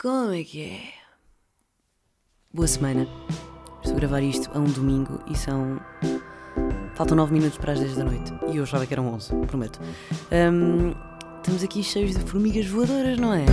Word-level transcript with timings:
Como 0.00 0.32
é 0.32 0.44
que 0.44 0.62
é? 0.62 0.80
Boa 2.54 2.68
semana. 2.68 3.04
Estou 3.82 3.96
a 3.96 3.98
gravar 3.98 4.22
isto 4.22 4.48
a 4.54 4.60
um 4.60 4.70
domingo 4.70 5.20
e 5.26 5.36
são. 5.36 5.80
Faltam 6.94 7.16
9 7.16 7.32
minutos 7.32 7.58
para 7.58 7.72
as 7.72 7.80
10 7.80 7.96
da 7.96 8.04
noite. 8.04 8.32
E 8.46 8.58
eu 8.58 8.62
achava 8.62 8.86
que 8.86 8.94
eram 8.94 9.12
11, 9.12 9.34
prometo. 9.48 9.80
Hum, 10.30 10.94
estamos 11.38 11.64
aqui 11.64 11.82
cheios 11.82 12.14
de 12.14 12.20
formigas 12.20 12.66
voadoras, 12.66 13.18
não 13.18 13.34
é? 13.34 13.44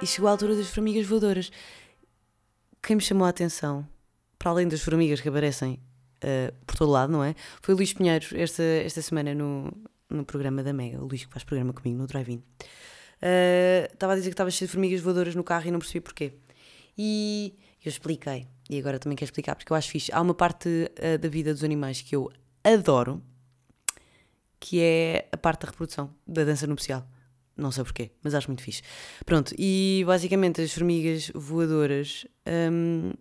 E, 0.00 0.04
e 0.04 0.06
chegou 0.06 0.28
a 0.28 0.30
altura 0.30 0.54
das 0.54 0.68
formigas 0.68 1.04
voadoras. 1.08 1.50
Quem 2.80 2.94
me 2.94 3.02
chamou 3.02 3.26
a 3.26 3.30
atenção, 3.30 3.84
para 4.42 4.50
além 4.50 4.66
das 4.66 4.82
formigas 4.82 5.20
que 5.20 5.28
aparecem 5.28 5.78
uh, 6.24 6.52
por 6.66 6.74
todo 6.74 6.90
lado, 6.90 7.12
não 7.12 7.22
é? 7.22 7.36
Foi 7.62 7.74
o 7.74 7.76
Luís 7.76 7.92
Pinheiro 7.92 8.26
esta, 8.32 8.60
esta 8.60 9.00
semana 9.00 9.32
no, 9.36 9.72
no 10.10 10.24
programa 10.24 10.64
da 10.64 10.72
Mega, 10.72 11.00
o 11.00 11.06
Luís 11.06 11.24
que 11.24 11.32
faz 11.32 11.44
programa 11.44 11.72
comigo 11.72 11.96
no 11.96 12.08
Drive-In. 12.08 12.38
Uh, 12.38 13.86
estava 13.92 14.14
a 14.14 14.16
dizer 14.16 14.30
que 14.30 14.34
estava 14.34 14.50
cheio 14.50 14.66
de 14.66 14.72
formigas 14.72 15.00
voadoras 15.00 15.36
no 15.36 15.44
carro 15.44 15.68
e 15.68 15.70
não 15.70 15.78
percebi 15.78 16.00
porquê. 16.00 16.32
E 16.98 17.54
eu 17.84 17.88
expliquei, 17.88 18.48
e 18.68 18.80
agora 18.80 18.98
também 18.98 19.14
quero 19.14 19.28
explicar, 19.28 19.54
porque 19.54 19.72
eu 19.72 19.76
acho 19.76 19.88
fixe. 19.88 20.10
Há 20.12 20.20
uma 20.20 20.34
parte 20.34 20.68
uh, 20.68 21.18
da 21.18 21.28
vida 21.28 21.54
dos 21.54 21.62
animais 21.62 22.02
que 22.02 22.16
eu 22.16 22.28
adoro, 22.64 23.22
que 24.58 24.80
é 24.80 25.28
a 25.30 25.36
parte 25.36 25.60
da 25.60 25.70
reprodução, 25.70 26.12
da 26.26 26.42
dança 26.42 26.66
nupcial. 26.66 27.08
Não 27.56 27.70
sei 27.70 27.84
porquê, 27.84 28.10
mas 28.24 28.34
acho 28.34 28.48
muito 28.48 28.62
fixe. 28.64 28.82
Pronto, 29.24 29.54
e 29.56 30.02
basicamente 30.04 30.60
as 30.62 30.72
formigas 30.72 31.30
voadoras 31.32 32.26
hum, 32.72 33.12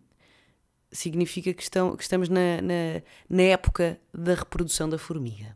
significa 0.91 1.53
que, 1.53 1.63
estão, 1.63 1.95
que 1.95 2.03
estamos 2.03 2.29
na, 2.29 2.61
na, 2.61 3.01
na 3.29 3.43
época 3.43 3.99
da 4.13 4.34
reprodução 4.34 4.89
da 4.89 4.98
formiga. 4.98 5.53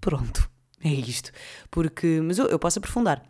Pronto, 0.00 0.50
é 0.82 0.88
isto. 0.88 1.32
Porque, 1.70 2.20
mas 2.22 2.38
eu, 2.38 2.46
eu 2.46 2.58
posso 2.58 2.78
aprofundar. 2.78 3.22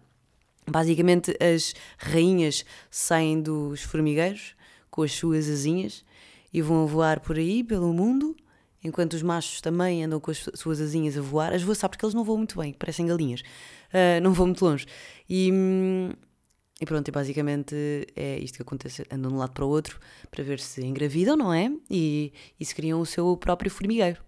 Basicamente, 0.69 1.37
as 1.41 1.75
rainhas 1.99 2.65
saem 2.91 3.41
dos 3.41 3.83
formigueiros 3.83 4.55
com 4.91 5.03
as 5.03 5.13
suas 5.13 5.49
asinhas 5.49 6.05
e 6.53 6.61
vão 6.61 6.87
voar 6.87 7.21
por 7.21 7.37
aí, 7.37 7.63
pelo 7.63 7.93
mundo, 7.93 8.37
enquanto 8.83 9.15
os 9.15 9.23
machos 9.23 9.61
também 9.61 10.05
andam 10.05 10.19
com 10.19 10.31
as 10.31 10.49
suas 10.55 10.81
asinhas 10.81 11.17
a 11.17 11.21
voar. 11.21 11.53
As 11.53 11.63
voam, 11.63 11.75
sabe, 11.75 11.93
porque 11.93 12.05
eles 12.05 12.15
não 12.15 12.25
voam 12.25 12.39
muito 12.39 12.59
bem, 12.59 12.73
parecem 12.73 13.07
galinhas. 13.07 13.41
Uh, 13.41 14.21
não 14.23 14.33
vão 14.33 14.47
muito 14.47 14.65
longe. 14.65 14.87
E, 15.29 15.51
e 16.81 16.85
pronto, 16.85 17.09
e 17.09 17.11
basicamente 17.11 17.75
é 18.15 18.39
isto 18.39 18.57
que 18.57 18.63
acontece, 18.63 19.05
andam 19.11 19.31
de 19.31 19.37
um 19.37 19.39
lado 19.39 19.53
para 19.53 19.65
o 19.65 19.69
outro 19.69 19.99
para 20.31 20.45
ver 20.45 20.61
se 20.61 20.85
engravidam, 20.85 21.37
não 21.37 21.53
é? 21.53 21.71
E, 21.91 22.33
e 22.61 22.65
se 22.65 22.75
criam 22.75 23.01
o 23.01 23.07
seu 23.07 23.37
próprio 23.37 23.71
formigueiro. 23.71 24.23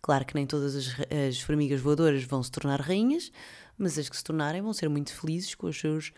Claro 0.00 0.24
que 0.24 0.34
nem 0.34 0.46
todas 0.46 0.76
as, 0.76 0.86
as 1.28 1.40
formigas 1.40 1.80
voadoras 1.80 2.22
vão 2.24 2.42
se 2.42 2.50
tornar 2.50 2.80
rainhas, 2.80 3.32
mas 3.76 3.98
as 3.98 4.08
que 4.08 4.16
se 4.16 4.22
tornarem 4.22 4.62
vão 4.62 4.72
ser 4.72 4.88
muito 4.88 5.12
felizes 5.12 5.54
com 5.54 5.66
os 5.66 5.78
seus 5.78 6.12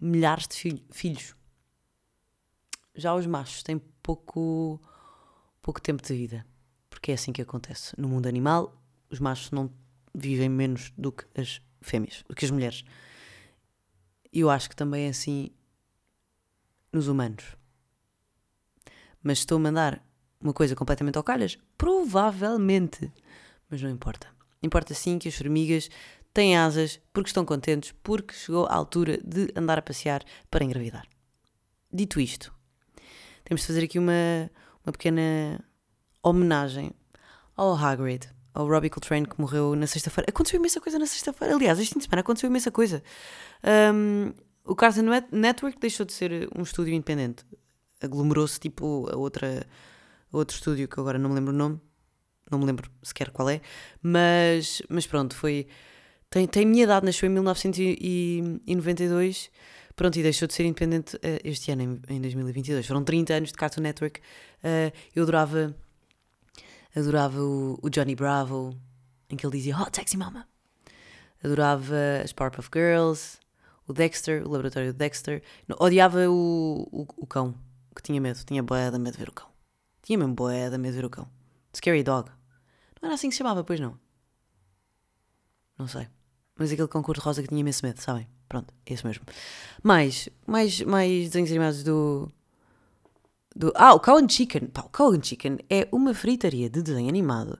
milhares 0.00 0.48
de 0.48 0.56
filho, 0.56 0.82
filhos. 0.90 1.34
Já 2.94 3.14
os 3.14 3.26
machos 3.26 3.62
têm 3.62 3.78
pouco, 4.02 4.80
pouco 5.60 5.80
tempo 5.80 6.02
de 6.02 6.14
vida, 6.14 6.46
porque 6.88 7.10
é 7.10 7.14
assim 7.14 7.32
que 7.32 7.42
acontece. 7.42 7.94
No 7.98 8.08
mundo 8.08 8.26
animal, 8.26 8.82
os 9.10 9.20
machos 9.20 9.50
não 9.50 9.70
vivem 10.14 10.48
menos 10.48 10.92
do 10.96 11.12
que 11.12 11.24
as 11.38 11.60
fêmeas, 11.80 12.22
do 12.28 12.34
que 12.34 12.44
as 12.44 12.50
mulheres. 12.50 12.84
E 14.32 14.40
eu 14.40 14.50
acho 14.50 14.68
que 14.68 14.76
também 14.76 15.06
é 15.06 15.08
assim 15.10 15.50
nos 16.92 17.08
humanos. 17.08 17.56
Mas 19.22 19.38
estou 19.38 19.56
a 19.56 19.60
mandar 19.60 20.04
uma 20.40 20.52
coisa 20.52 20.74
completamente 20.74 21.16
ao 21.16 21.22
calhas? 21.22 21.58
Provavelmente. 21.76 23.12
Mas 23.68 23.80
não 23.82 23.90
importa. 23.90 24.26
Importa 24.62 24.94
sim 24.94 25.18
que 25.18 25.28
as 25.28 25.34
formigas 25.34 25.88
têm 26.32 26.56
asas 26.56 27.00
porque 27.12 27.28
estão 27.28 27.44
contentes, 27.44 27.94
porque 28.02 28.34
chegou 28.34 28.66
a 28.66 28.74
altura 28.74 29.18
de 29.22 29.52
andar 29.54 29.78
a 29.78 29.82
passear 29.82 30.22
para 30.50 30.64
engravidar. 30.64 31.06
Dito 31.92 32.20
isto, 32.20 32.54
temos 33.44 33.60
de 33.60 33.66
fazer 33.66 33.84
aqui 33.84 33.98
uma, 33.98 34.50
uma 34.84 34.92
pequena 34.92 35.62
homenagem 36.22 36.92
ao 37.54 37.74
Hagrid, 37.74 38.28
ao 38.54 38.66
Robbie 38.66 38.90
Coltrane 38.90 39.26
que 39.26 39.40
morreu 39.40 39.74
na 39.74 39.86
sexta-feira. 39.86 40.28
Aconteceu 40.28 40.58
imensa 40.58 40.80
coisa 40.80 40.98
na 40.98 41.06
sexta-feira. 41.06 41.54
Aliás, 41.54 41.78
este 41.78 41.94
fim 41.94 41.98
de 41.98 42.04
semana 42.04 42.20
aconteceu 42.20 42.48
imensa 42.48 42.70
coisa. 42.70 43.02
Um, 43.94 44.32
o 44.64 44.74
Cartoon 44.74 45.08
Network 45.32 45.78
deixou 45.80 46.06
de 46.06 46.12
ser 46.12 46.48
um 46.56 46.62
estúdio 46.62 46.94
independente. 46.94 47.44
Aglomerou-se 48.00 48.60
tipo 48.60 49.08
a 49.10 49.16
outra 49.16 49.66
outro 50.32 50.56
estúdio 50.56 50.88
que 50.88 50.98
agora 50.98 51.18
não 51.18 51.28
me 51.30 51.36
lembro 51.36 51.52
o 51.52 51.56
nome. 51.56 51.80
Não 52.50 52.58
me 52.58 52.66
lembro 52.66 52.90
sequer 53.02 53.30
qual 53.30 53.48
é. 53.48 53.60
Mas, 54.02 54.82
mas 54.88 55.06
pronto, 55.06 55.36
foi. 55.36 55.68
Tem, 56.28 56.44
tem 56.46 56.66
minha 56.66 56.84
idade, 56.84 57.06
nasceu 57.06 57.26
em 57.28 57.32
1992. 57.32 59.50
Pronto, 59.94 60.18
e 60.18 60.22
deixou 60.22 60.48
de 60.48 60.54
ser 60.54 60.64
independente 60.64 61.16
uh, 61.16 61.20
este 61.44 61.70
ano, 61.70 62.00
em, 62.08 62.16
em 62.16 62.20
2022. 62.20 62.86
Foram 62.86 63.04
30 63.04 63.34
anos 63.34 63.50
de 63.50 63.56
Cartoon 63.56 63.82
Network. 63.82 64.20
Uh, 64.20 64.90
eu 65.14 65.24
adorava 65.24 65.76
Adorava 66.94 67.40
o, 67.40 67.78
o, 67.82 67.88
Johnny 67.88 68.14
Bravo, 68.14 68.76
em 69.30 69.36
que 69.36 69.46
ele 69.46 69.56
dizia 69.56 69.76
Hot 69.76 69.96
Sexy 69.96 70.16
Mama. 70.16 70.46
Adorava 71.42 71.96
as 72.22 72.32
Powerpuff 72.32 72.68
Girls, 72.72 73.38
o 73.86 73.92
Dexter, 73.92 74.46
o 74.46 74.50
laboratório 74.50 74.92
do 74.92 74.96
Dexter. 74.96 75.42
odiava 75.78 76.28
o, 76.28 76.88
o, 76.92 77.06
o, 77.16 77.26
cão, 77.26 77.54
que 77.96 78.02
tinha 78.02 78.20
medo. 78.20 78.44
Tinha 78.44 78.62
boé 78.62 78.90
de 78.90 78.98
medo 78.98 79.14
de 79.14 79.18
ver 79.18 79.28
o 79.30 79.32
cão. 79.32 79.48
Tinha 80.02 80.18
mesmo 80.18 80.34
boé 80.34 80.68
de 80.68 80.76
medo 80.76 80.92
de 80.92 81.00
ver 81.00 81.06
o 81.06 81.10
cão. 81.10 81.28
Scary 81.74 82.02
Dog. 82.02 82.30
Não 83.00 83.08
era 83.08 83.14
assim 83.14 83.28
que 83.28 83.34
se 83.34 83.38
chamava, 83.38 83.64
pois 83.64 83.80
não? 83.80 83.98
Não 85.78 85.88
sei. 85.88 86.08
Mas 86.56 86.70
aquele 86.70 86.88
cão 86.88 87.02
cor-de-rosa 87.02 87.42
que 87.42 87.48
tinha 87.48 87.60
imenso 87.60 87.84
medo, 87.84 88.00
sabem? 88.00 88.28
Pronto, 88.48 88.72
é 88.84 88.92
isso 88.92 89.06
mesmo. 89.06 89.24
Mais, 89.82 90.28
mais, 90.46 90.82
mais 90.82 91.24
desenhos 91.24 91.50
animados 91.50 91.82
do, 91.82 92.30
do, 93.54 93.72
ah, 93.74 93.94
o 93.94 94.00
Cow 94.00 94.18
and 94.18 94.28
Chicken. 94.28 94.66
Pá, 94.66 94.82
o 94.82 94.88
Cow 94.88 95.12
and 95.12 95.22
Chicken 95.22 95.58
é 95.68 95.88
uma 95.92 96.14
fritaria 96.14 96.68
de 96.68 96.82
desenho 96.82 97.08
animado 97.08 97.58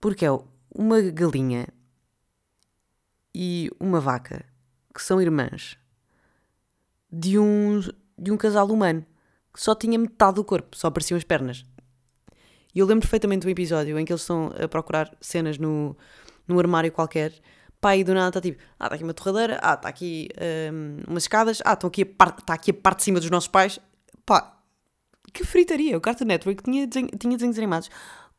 porque 0.00 0.24
é 0.24 0.30
uma 0.74 1.00
galinha 1.00 1.68
e 3.34 3.70
uma 3.78 4.00
vaca 4.00 4.44
que 4.94 5.02
são 5.02 5.20
irmãs 5.20 5.76
de 7.10 7.38
um, 7.38 7.80
de 8.18 8.30
um 8.30 8.36
casal 8.36 8.68
humano 8.68 9.04
que 9.52 9.62
só 9.62 9.74
tinha 9.74 9.98
metade 9.98 10.36
do 10.36 10.44
corpo, 10.44 10.76
só 10.76 10.88
apareciam 10.88 11.16
as 11.16 11.24
pernas. 11.24 11.64
E 12.74 12.80
eu 12.80 12.86
lembro 12.86 13.02
perfeitamente 13.02 13.46
do 13.46 13.50
episódio 13.50 13.98
em 13.98 14.04
que 14.04 14.12
eles 14.12 14.22
estão 14.22 14.52
a 14.56 14.68
procurar 14.68 15.16
cenas 15.20 15.58
no, 15.58 15.96
num 16.46 16.58
armário 16.58 16.92
qualquer. 16.92 17.32
E 17.96 18.04
do 18.04 18.12
nada 18.12 18.28
está 18.28 18.40
tipo, 18.40 18.60
ah, 18.78 18.86
está 18.86 18.94
aqui 18.96 19.04
uma 19.04 19.14
torradeira, 19.14 19.58
ah, 19.62 19.74
está 19.74 19.88
aqui 19.88 20.28
um, 20.72 21.10
umas 21.10 21.22
escadas, 21.22 21.62
ah, 21.64 21.72
estão 21.72 21.88
aqui 21.88 22.02
a 22.02 22.24
está 22.28 22.54
aqui 22.54 22.70
a 22.72 22.74
parte 22.74 22.98
de 22.98 23.04
cima 23.04 23.20
dos 23.20 23.30
nossos 23.30 23.48
pais. 23.48 23.78
Pá, 24.26 24.57
que 25.30 25.44
fritaria! 25.44 25.96
O 25.96 26.00
Cartoon 26.00 26.26
Network 26.26 26.62
tinha, 26.62 26.86
desenho, 26.86 27.08
tinha 27.18 27.36
desenhos 27.36 27.58
animados 27.58 27.90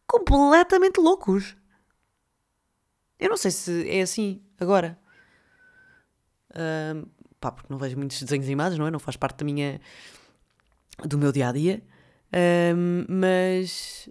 completamente 0.08 1.00
loucos. 1.00 1.56
Eu 3.20 3.30
não 3.30 3.38
sei 3.38 3.52
se 3.52 3.90
é 3.90 4.02
assim 4.02 4.42
agora. 4.60 5.00
Pá, 7.40 7.52
porque 7.52 7.72
não 7.72 7.78
vejo 7.78 7.98
muitos 7.98 8.22
desenhos 8.22 8.46
animados, 8.46 8.78
não 8.78 8.88
é? 8.88 8.92
Não 8.92 9.00
faz 9.00 9.16
parte 9.18 9.38
da 9.38 9.46
minha. 9.46 9.80
do 11.06 11.18
meu 11.18 11.32
dia 11.32 11.50
a 11.50 11.52
dia. 11.52 11.84
Mas. 13.08 14.10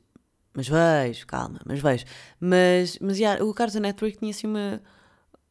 Mas 0.54 0.68
vejo, 0.68 1.26
calma, 1.26 1.60
mas 1.64 1.80
vejo. 1.80 2.04
Mas, 2.40 2.98
mas 3.00 3.18
yeah, 3.18 3.44
o 3.44 3.54
Cartoon 3.54 3.80
Network 3.80 4.18
tinha 4.18 4.30
assim 4.30 4.46
uma. 4.46 4.82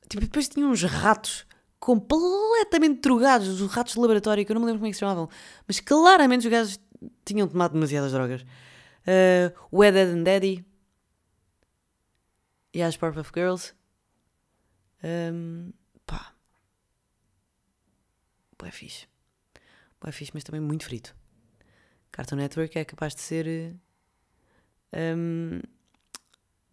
Tipo, 0.09 0.23
depois 0.23 0.49
tinha 0.49 0.67
uns 0.67 0.83
ratos 0.83 1.45
completamente 1.79 3.01
drogados, 3.01 3.61
os 3.61 3.71
ratos 3.71 3.93
de 3.93 3.99
laboratório, 3.99 4.45
que 4.45 4.51
eu 4.51 4.55
não 4.55 4.61
me 4.61 4.65
lembro 4.65 4.79
como 4.79 4.87
é 4.87 4.89
que 4.89 4.95
se 4.95 4.99
chamavam, 4.99 5.29
mas 5.67 5.79
claramente 5.79 6.45
os 6.45 6.51
gajos 6.51 6.79
tinham 7.25 7.47
tomado 7.47 7.73
demasiadas 7.73 8.11
drogas. 8.11 8.41
Uh, 8.41 9.53
o 9.71 9.83
Ed, 9.83 9.97
Ed 9.97 10.11
and 10.11 10.23
Daddy 10.23 10.65
e 12.73 12.81
as 12.81 12.97
Powerpuff 12.97 13.31
Girls. 13.33 13.73
Um, 15.03 15.71
pá. 16.05 16.33
Boé 18.57 18.71
fixe. 18.71 19.07
Boé 20.01 20.11
fixe, 20.11 20.31
mas 20.33 20.43
também 20.43 20.61
muito 20.61 20.85
frito. 20.85 21.15
Cartoon 22.11 22.37
Network 22.37 22.77
é 22.77 22.85
capaz 22.85 23.13
de 23.13 23.21
ser 23.21 23.75
um, 24.93 25.59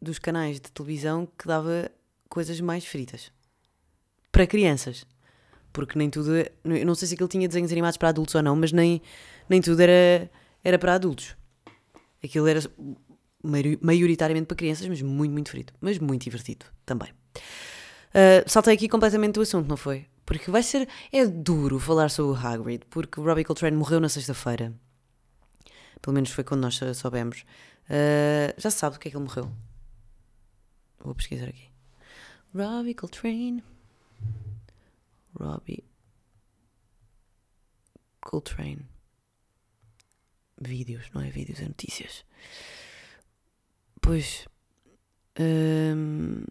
dos 0.00 0.18
canais 0.18 0.60
de 0.60 0.72
televisão 0.72 1.26
que 1.26 1.46
dava 1.46 1.90
coisas 2.28 2.60
mais 2.60 2.84
fritas. 2.84 3.32
Para 4.32 4.46
crianças. 4.46 5.06
Porque 5.74 5.98
nem 5.98 6.08
tudo. 6.08 6.30
Eu 6.64 6.86
não 6.86 6.94
sei 6.94 7.08
se 7.08 7.14
aquilo 7.14 7.28
tinha 7.28 7.46
desenhos 7.46 7.70
animados 7.70 7.98
para 7.98 8.08
adultos 8.08 8.34
ou 8.34 8.42
não, 8.42 8.56
mas 8.56 8.72
nem 8.72 9.02
nem 9.48 9.60
tudo 9.60 9.80
era, 9.80 10.30
era 10.62 10.78
para 10.78 10.94
adultos. 10.94 11.36
Aquilo 12.22 12.46
era 12.46 12.60
maioritariamente 13.82 14.46
para 14.46 14.56
crianças, 14.56 14.86
mas 14.88 15.02
muito, 15.02 15.32
muito 15.32 15.50
frito. 15.50 15.74
Mas 15.80 15.98
muito 15.98 16.22
divertido 16.22 16.64
também. 16.86 17.10
Uh, 18.14 18.46
saltei 18.46 18.74
aqui 18.74 18.88
completamente 18.88 19.34
do 19.34 19.42
assunto, 19.42 19.68
não 19.68 19.76
foi? 19.76 20.06
Porque 20.24 20.50
vai 20.50 20.62
ser. 20.62 20.88
É 21.12 21.26
duro 21.26 21.78
falar 21.78 22.08
sobre 22.08 22.38
o 22.38 22.46
Hagrid, 22.46 22.84
porque 22.88 23.20
o 23.20 23.24
Robbie 23.24 23.44
Coltrane 23.44 23.76
morreu 23.76 24.00
na 24.00 24.08
sexta-feira. 24.08 24.72
Pelo 26.00 26.14
menos 26.14 26.30
foi 26.30 26.44
quando 26.44 26.62
nós 26.62 26.80
soubemos. 26.94 27.44
Uh, 27.90 28.54
já 28.56 28.70
se 28.70 28.78
sabe 28.78 28.96
do 28.96 29.00
que 29.00 29.08
é 29.08 29.10
que 29.10 29.16
ele 29.16 29.24
morreu. 29.24 29.50
Vou 31.00 31.14
pesquisar 31.14 31.48
aqui. 31.48 31.68
Robbie 32.54 32.94
Coltrane. 32.94 33.73
Robbie 35.38 35.84
Coltrane. 38.20 38.86
Vídeos, 40.60 41.10
não 41.12 41.20
é 41.20 41.30
vídeos, 41.30 41.60
é 41.60 41.66
notícias. 41.66 42.24
Pois. 44.00 44.46
Hum, 45.38 46.44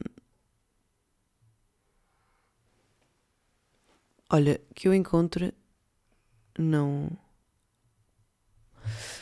olha, 4.30 4.62
que 4.76 4.88
eu 4.88 4.94
encontre. 4.94 5.54
Não. 6.58 7.10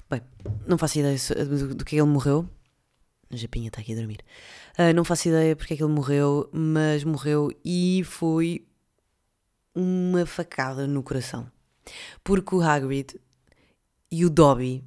Bem, 0.09 0.21
não 0.67 0.77
faço 0.77 0.99
ideia 0.99 1.17
do, 1.45 1.75
do 1.75 1.85
que 1.85 1.95
ele 1.95 2.03
morreu. 2.07 2.49
A 3.29 3.35
Japinha 3.35 3.69
está 3.69 3.79
aqui 3.79 3.93
a 3.93 3.95
dormir. 3.95 4.19
Uh, 4.77 4.93
não 4.93 5.05
faço 5.05 5.29
ideia 5.29 5.55
porque 5.55 5.73
é 5.73 5.77
que 5.77 5.83
ele 5.83 5.93
morreu, 5.93 6.49
mas 6.51 7.03
morreu 7.05 7.49
e 7.63 8.03
foi 8.03 8.67
uma 9.73 10.25
facada 10.25 10.87
no 10.87 11.03
coração. 11.03 11.49
Porque 12.23 12.55
o 12.55 12.61
Hagrid 12.61 13.19
e 14.11 14.25
o 14.25 14.29
Dobby 14.29 14.83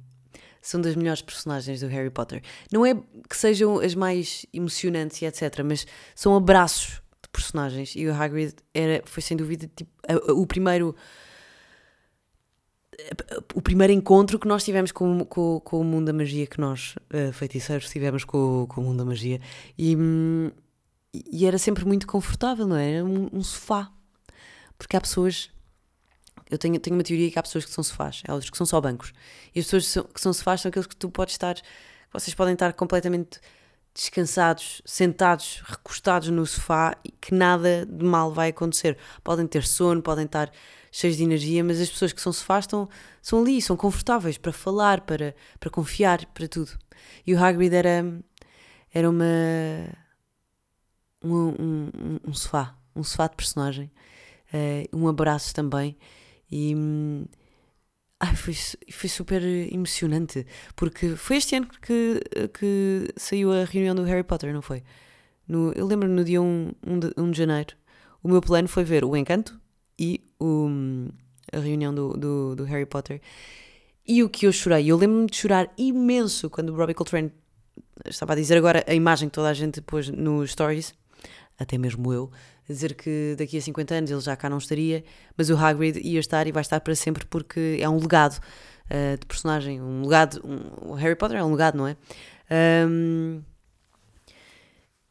são 0.61 0.81
das 0.81 0.95
melhores 0.95 1.21
personagens 1.21 1.81
do 1.81 1.87
Harry 1.87 2.09
Potter. 2.09 2.41
Não 2.71 2.85
é 2.85 2.95
que 3.29 3.37
sejam 3.37 3.79
as 3.79 3.93
mais 3.93 4.45
emocionantes 4.51 5.21
e 5.21 5.25
etc, 5.25 5.61
mas 5.63 5.85
são 6.15 6.35
abraços 6.35 7.01
de 7.21 7.29
personagens. 7.31 7.95
E 7.95 8.07
o 8.07 8.13
Hagrid 8.13 8.55
era, 8.73 9.01
foi 9.05 9.21
sem 9.21 9.37
dúvida 9.37 9.69
tipo, 9.75 9.91
o 10.31 10.45
primeiro 10.47 10.95
o 13.53 13.61
primeiro 13.61 13.93
encontro 13.93 14.39
que 14.39 14.47
nós 14.47 14.63
tivemos 14.63 14.91
com, 14.91 15.25
com, 15.25 15.59
com 15.59 15.81
o 15.81 15.83
mundo 15.83 16.05
da 16.05 16.13
magia, 16.13 16.47
que 16.47 16.59
nós, 16.59 16.95
uh, 17.13 17.31
feiticeiros, 17.33 17.89
tivemos 17.89 18.23
com, 18.23 18.65
com 18.67 18.81
o 18.81 18.83
mundo 18.85 18.97
da 18.99 19.05
magia. 19.05 19.39
E, 19.77 19.97
e 21.13 21.45
era 21.45 21.57
sempre 21.57 21.85
muito 21.85 22.07
confortável, 22.07 22.67
não 22.67 22.75
é? 22.75 22.93
Era 22.93 23.05
um, 23.05 23.29
um 23.31 23.43
sofá. 23.43 23.91
Porque 24.77 24.95
há 24.95 25.01
pessoas. 25.01 25.49
Eu 26.49 26.57
tenho, 26.57 26.79
tenho 26.79 26.95
uma 26.95 27.03
teoria 27.03 27.31
que 27.31 27.39
há 27.39 27.43
pessoas 27.43 27.65
que 27.65 27.71
são 27.71 27.83
sofás, 27.83 28.21
outras 28.29 28.49
que 28.49 28.57
são 28.57 28.65
só 28.65 28.79
bancos. 28.79 29.13
E 29.53 29.59
as 29.59 29.65
pessoas 29.65 29.85
que 29.85 29.91
são, 29.91 30.03
que 30.03 30.21
são 30.21 30.33
sofás 30.33 30.61
são 30.61 30.69
aqueles 30.69 30.87
que 30.87 30.95
tu 30.95 31.09
podes 31.09 31.33
estar. 31.33 31.55
Vocês 32.13 32.35
podem 32.35 32.53
estar 32.53 32.71
completamente 32.73 33.39
descansados, 33.95 34.81
sentados, 34.85 35.63
recostados 35.65 36.29
no 36.29 36.45
sofá 36.45 36.97
e 37.03 37.11
que 37.11 37.33
nada 37.33 37.85
de 37.85 38.03
mal 38.03 38.31
vai 38.31 38.49
acontecer. 38.49 38.97
Podem 39.23 39.47
ter 39.47 39.63
sono, 39.65 40.01
podem 40.01 40.25
estar 40.25 40.51
cheios 40.91 41.17
de 41.17 41.23
energia, 41.23 41.63
mas 41.63 41.79
as 41.79 41.89
pessoas 41.89 42.13
que 42.13 42.21
são 42.21 42.31
sofás 42.31 42.63
estão, 42.63 42.89
são 43.21 43.41
ali, 43.41 43.61
são 43.61 43.75
confortáveis 43.75 44.37
para 44.37 44.51
falar, 44.51 45.01
para, 45.01 45.33
para 45.59 45.69
confiar, 45.69 46.25
para 46.27 46.47
tudo. 46.47 46.77
E 47.25 47.33
o 47.33 47.43
Hagrid 47.43 47.73
era, 47.73 48.03
era 48.93 49.09
uma. 49.09 49.25
Um, 51.23 51.47
um, 51.59 52.19
um 52.27 52.33
sofá, 52.33 52.77
um 52.95 53.03
sofá 53.03 53.27
de 53.27 53.35
personagem, 53.35 53.91
uh, 54.55 54.97
um 54.97 55.07
abraço 55.07 55.53
também. 55.53 55.97
E. 56.51 56.75
Um, 56.75 57.25
Ai, 58.17 58.33
foi, 58.33 58.53
foi 58.53 59.09
super 59.09 59.43
emocionante, 59.43 60.47
porque 60.73 61.17
foi 61.17 61.35
este 61.35 61.57
ano 61.57 61.67
que, 61.81 62.21
que 62.57 63.13
saiu 63.17 63.51
a 63.51 63.65
reunião 63.65 63.93
do 63.93 64.03
Harry 64.03 64.23
Potter, 64.23 64.53
não 64.53 64.61
foi? 64.61 64.83
No, 65.45 65.73
eu 65.73 65.85
lembro 65.85 66.07
no 66.07 66.23
dia 66.23 66.41
1, 66.41 66.71
1, 66.87 66.99
de, 66.99 67.13
1 67.17 67.31
de 67.31 67.37
janeiro, 67.37 67.75
o 68.23 68.29
meu 68.29 68.41
plano 68.41 68.67
foi 68.69 68.83
ver 68.85 69.03
o 69.03 69.15
Encanto 69.17 69.59
e 69.99 70.21
o, 70.39 70.67
a 71.51 71.59
reunião 71.59 71.93
do, 71.93 72.13
do, 72.13 72.55
do 72.55 72.63
Harry 72.63 72.85
Potter. 72.85 73.21
E 74.07 74.23
o 74.23 74.29
que 74.29 74.47
eu 74.47 74.51
chorei, 74.51 74.87
eu 74.87 74.97
lembro-me 74.97 75.27
de 75.27 75.35
chorar 75.35 75.71
imenso 75.77 76.49
quando 76.49 76.69
o 76.69 76.75
Robbie 76.75 76.93
Coltrane 76.93 77.31
estava 78.05 78.33
a 78.33 78.35
dizer 78.35 78.57
agora 78.57 78.83
a 78.87 78.93
imagem 78.93 79.29
que 79.29 79.35
toda 79.35 79.49
a 79.49 79.53
gente 79.53 79.81
pôs 79.81 80.09
nos 80.09 80.51
stories, 80.51 80.93
até 81.57 81.77
mesmo 81.77 82.11
eu, 82.13 82.31
a 82.69 82.73
dizer 82.73 82.95
que 82.95 83.35
daqui 83.37 83.57
a 83.57 83.61
50 83.61 83.95
anos 83.95 84.11
ele 84.11 84.21
já 84.21 84.35
cá 84.35 84.49
não 84.49 84.57
estaria, 84.57 85.03
mas 85.37 85.49
o 85.49 85.57
Hagrid 85.57 85.99
ia 85.99 86.19
estar 86.19 86.47
e 86.47 86.51
vai 86.51 86.61
estar 86.61 86.79
para 86.79 86.95
sempre 86.95 87.25
porque 87.25 87.77
é 87.79 87.87
um 87.87 87.99
legado 87.99 88.39
uh, 88.85 89.17
de 89.17 89.25
personagem, 89.25 89.81
um 89.81 90.03
legado, 90.03 90.41
um, 90.43 90.91
o 90.91 90.93
Harry 90.93 91.15
Potter 91.15 91.37
é 91.37 91.43
um 91.43 91.51
legado, 91.51 91.77
não 91.77 91.87
é? 91.87 91.95
Um, 92.87 93.41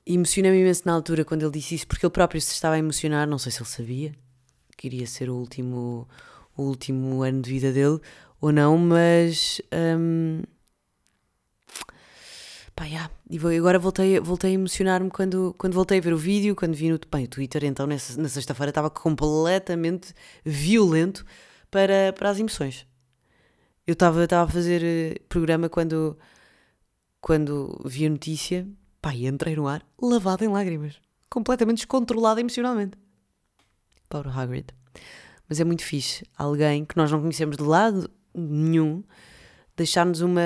Emocionei-me 0.07 0.61
imenso 0.61 0.83
na 0.85 0.93
altura 0.93 1.25
quando 1.25 1.43
ele 1.43 1.53
disse 1.53 1.77
isso, 1.77 1.87
porque 1.87 2.05
ele 2.05 2.13
próprio 2.13 2.39
se 2.39 2.53
estava 2.53 2.75
a 2.75 2.79
emocionar, 2.79 3.27
não 3.27 3.39
sei 3.39 3.51
se 3.51 3.61
ele 3.61 3.69
sabia 3.69 4.15
que 4.77 4.87
iria 4.87 5.07
ser 5.07 5.31
o 5.31 5.35
último, 5.35 6.07
o 6.55 6.63
último 6.65 7.23
ano 7.23 7.41
de 7.41 7.51
vida 7.51 7.73
dele 7.73 7.99
ou 8.39 8.53
não, 8.53 8.77
mas 8.77 9.63
um, 9.99 10.43
Pá, 12.75 12.85
yeah. 12.87 13.11
E 13.31 13.39
agora 13.57 13.79
voltei, 13.79 14.19
voltei 14.19 14.51
a 14.51 14.55
emocionar-me 14.55 15.11
quando, 15.11 15.55
quando 15.57 15.75
voltei 15.75 15.99
a 15.99 16.01
ver 16.01 16.13
o 16.13 16.19
vídeo, 16.19 16.57
quando 16.57 16.75
vi 16.75 16.91
no 16.91 16.99
Twitter, 16.99 17.65
então 17.65 17.87
nessa, 17.87 18.21
na 18.21 18.29
sexta-feira 18.29 18.71
estava 18.71 18.91
completamente 18.91 20.13
violento 20.45 21.25
para, 21.71 22.13
para 22.13 22.31
as 22.31 22.39
emoções. 22.39 22.87
Eu 23.87 23.93
estava 23.93 24.25
a 24.25 24.49
fazer 24.49 24.83
eh, 24.83 25.21
programa 25.29 25.69
quando, 25.69 26.19
quando 27.21 27.81
vi 27.85 28.07
a 28.07 28.11
notícia, 28.11 28.67
pá, 29.01 29.15
e 29.15 29.27
entrei 29.27 29.55
no 29.55 29.69
ar 29.69 29.87
lavado 30.01 30.45
em 30.45 30.49
lágrimas, 30.49 31.01
completamente 31.29 31.79
descontrolado 31.79 32.41
emocionalmente. 32.41 32.97
O 34.13 34.29
Hagrid. 34.29 34.69
Mas 35.49 35.59
é 35.59 35.65
muito 35.65 35.83
fixe 35.83 36.25
alguém 36.37 36.85
que 36.85 36.97
nós 36.97 37.11
não 37.11 37.21
conhecemos 37.21 37.57
de 37.57 37.65
lado 37.65 38.09
nenhum 38.33 39.03
deixar-nos 39.77 40.21
uma, 40.21 40.41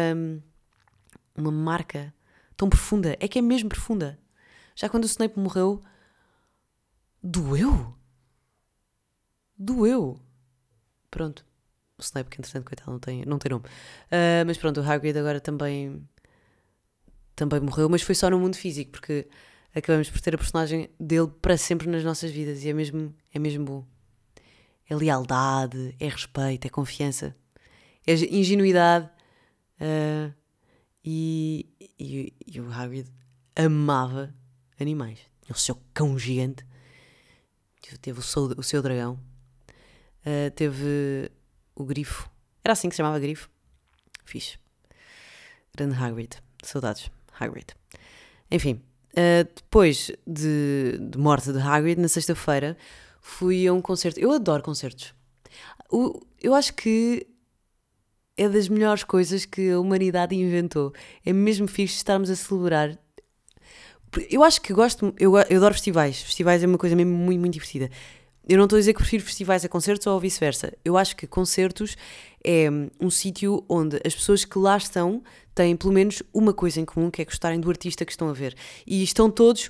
uma 1.36 1.52
marca 1.52 2.14
tão 2.58 2.68
profunda. 2.68 3.16
É 3.20 3.26
que 3.26 3.38
é 3.38 3.42
mesmo 3.42 3.70
profunda. 3.70 4.18
Já 4.74 4.88
quando 4.88 5.04
o 5.04 5.06
Snape 5.06 5.38
morreu, 5.38 5.82
doeu. 7.22 7.94
Doeu. 9.56 10.20
Pronto. 11.10 11.46
O 11.96 12.02
Snape, 12.02 12.28
que 12.28 12.40
entretanto, 12.40 12.66
coitado, 12.66 12.90
não 12.90 12.98
tem, 12.98 13.24
não 13.24 13.38
tem 13.38 13.50
nome. 13.50 13.64
Uh, 13.64 14.44
mas 14.46 14.58
pronto, 14.58 14.80
o 14.80 14.84
Hagrid 14.84 15.18
agora 15.18 15.40
também, 15.40 16.06
também 17.34 17.60
morreu, 17.60 17.88
mas 17.88 18.02
foi 18.02 18.14
só 18.14 18.28
no 18.28 18.38
mundo 18.38 18.56
físico, 18.56 18.90
porque 18.92 19.26
acabamos 19.74 20.10
por 20.10 20.20
ter 20.20 20.34
a 20.34 20.38
personagem 20.38 20.90
dele 20.98 21.28
para 21.40 21.56
sempre 21.56 21.88
nas 21.88 22.04
nossas 22.04 22.30
vidas 22.30 22.62
e 22.64 22.68
é 22.68 22.72
mesmo, 22.72 23.14
é 23.32 23.38
mesmo 23.38 23.64
bom. 23.64 23.84
É 24.88 24.94
lealdade, 24.94 25.94
é 25.98 26.08
respeito, 26.08 26.66
é 26.66 26.70
confiança, 26.70 27.36
é 28.06 28.14
ingenuidade. 28.14 29.08
Uh, 29.80 30.32
e, 31.10 31.66
e, 31.98 32.34
e 32.46 32.60
o 32.60 32.70
Hagrid 32.70 33.08
amava 33.56 34.34
animais. 34.78 35.18
Tinha 35.40 35.56
o 35.56 35.58
seu 35.58 35.80
cão 35.94 36.18
gigante, 36.18 36.66
teve 38.02 38.20
o 38.20 38.22
seu, 38.22 38.42
o 38.58 38.62
seu 38.62 38.82
dragão, 38.82 39.18
uh, 40.20 40.50
teve 40.54 41.30
o 41.74 41.82
grifo. 41.86 42.30
Era 42.62 42.74
assim 42.74 42.90
que 42.90 42.94
se 42.94 42.98
chamava 42.98 43.18
grifo? 43.18 43.48
Fixe. 44.26 44.58
Grande 45.74 45.96
Hagrid. 45.96 46.36
Saudades, 46.62 47.10
Hagrid. 47.40 47.68
Enfim, 48.50 48.82
uh, 49.14 49.50
depois 49.56 50.10
de, 50.26 50.98
de 51.00 51.16
morte 51.16 51.54
de 51.54 51.58
Hagrid, 51.58 51.98
na 51.98 52.08
sexta-feira, 52.08 52.76
fui 53.18 53.66
a 53.66 53.72
um 53.72 53.80
concerto. 53.80 54.20
Eu 54.20 54.30
adoro 54.32 54.62
concertos. 54.62 55.14
O, 55.90 56.20
eu 56.38 56.54
acho 56.54 56.74
que 56.74 57.26
é 58.38 58.48
das 58.48 58.68
melhores 58.68 59.02
coisas 59.02 59.44
que 59.44 59.70
a 59.70 59.80
humanidade 59.80 60.34
inventou. 60.34 60.92
É 61.26 61.32
mesmo 61.32 61.66
fixe 61.66 61.96
estarmos 61.96 62.30
a 62.30 62.36
celebrar. 62.36 62.96
Eu 64.30 64.42
acho 64.42 64.62
que 64.62 64.72
gosto, 64.72 65.12
eu, 65.18 65.36
eu 65.36 65.56
adoro 65.58 65.74
festivais. 65.74 66.22
Festivais 66.22 66.62
é 66.62 66.66
uma 66.66 66.78
coisa 66.78 66.94
mesmo 66.94 67.12
muito, 67.12 67.40
muito 67.40 67.52
divertida. 67.52 67.90
Eu 68.48 68.56
não 68.56 68.64
estou 68.64 68.78
a 68.78 68.80
dizer 68.80 68.94
que 68.94 69.00
prefiro 69.00 69.22
festivais 69.22 69.64
a 69.64 69.68
concertos 69.68 70.06
ou 70.06 70.18
vice-versa. 70.18 70.72
Eu 70.82 70.96
acho 70.96 71.14
que 71.14 71.26
concertos 71.26 71.96
é 72.42 72.68
um 72.98 73.10
sítio 73.10 73.62
onde 73.68 74.00
as 74.06 74.14
pessoas 74.14 74.44
que 74.44 74.58
lá 74.58 74.76
estão 74.76 75.22
têm 75.54 75.76
pelo 75.76 75.92
menos 75.92 76.22
uma 76.32 76.54
coisa 76.54 76.80
em 76.80 76.84
comum, 76.84 77.10
que 77.10 77.20
é 77.20 77.24
gostarem 77.26 77.60
do 77.60 77.68
artista 77.68 78.06
que 78.06 78.12
estão 78.12 78.28
a 78.30 78.32
ver. 78.32 78.54
E 78.86 79.02
estão 79.02 79.30
todos 79.30 79.68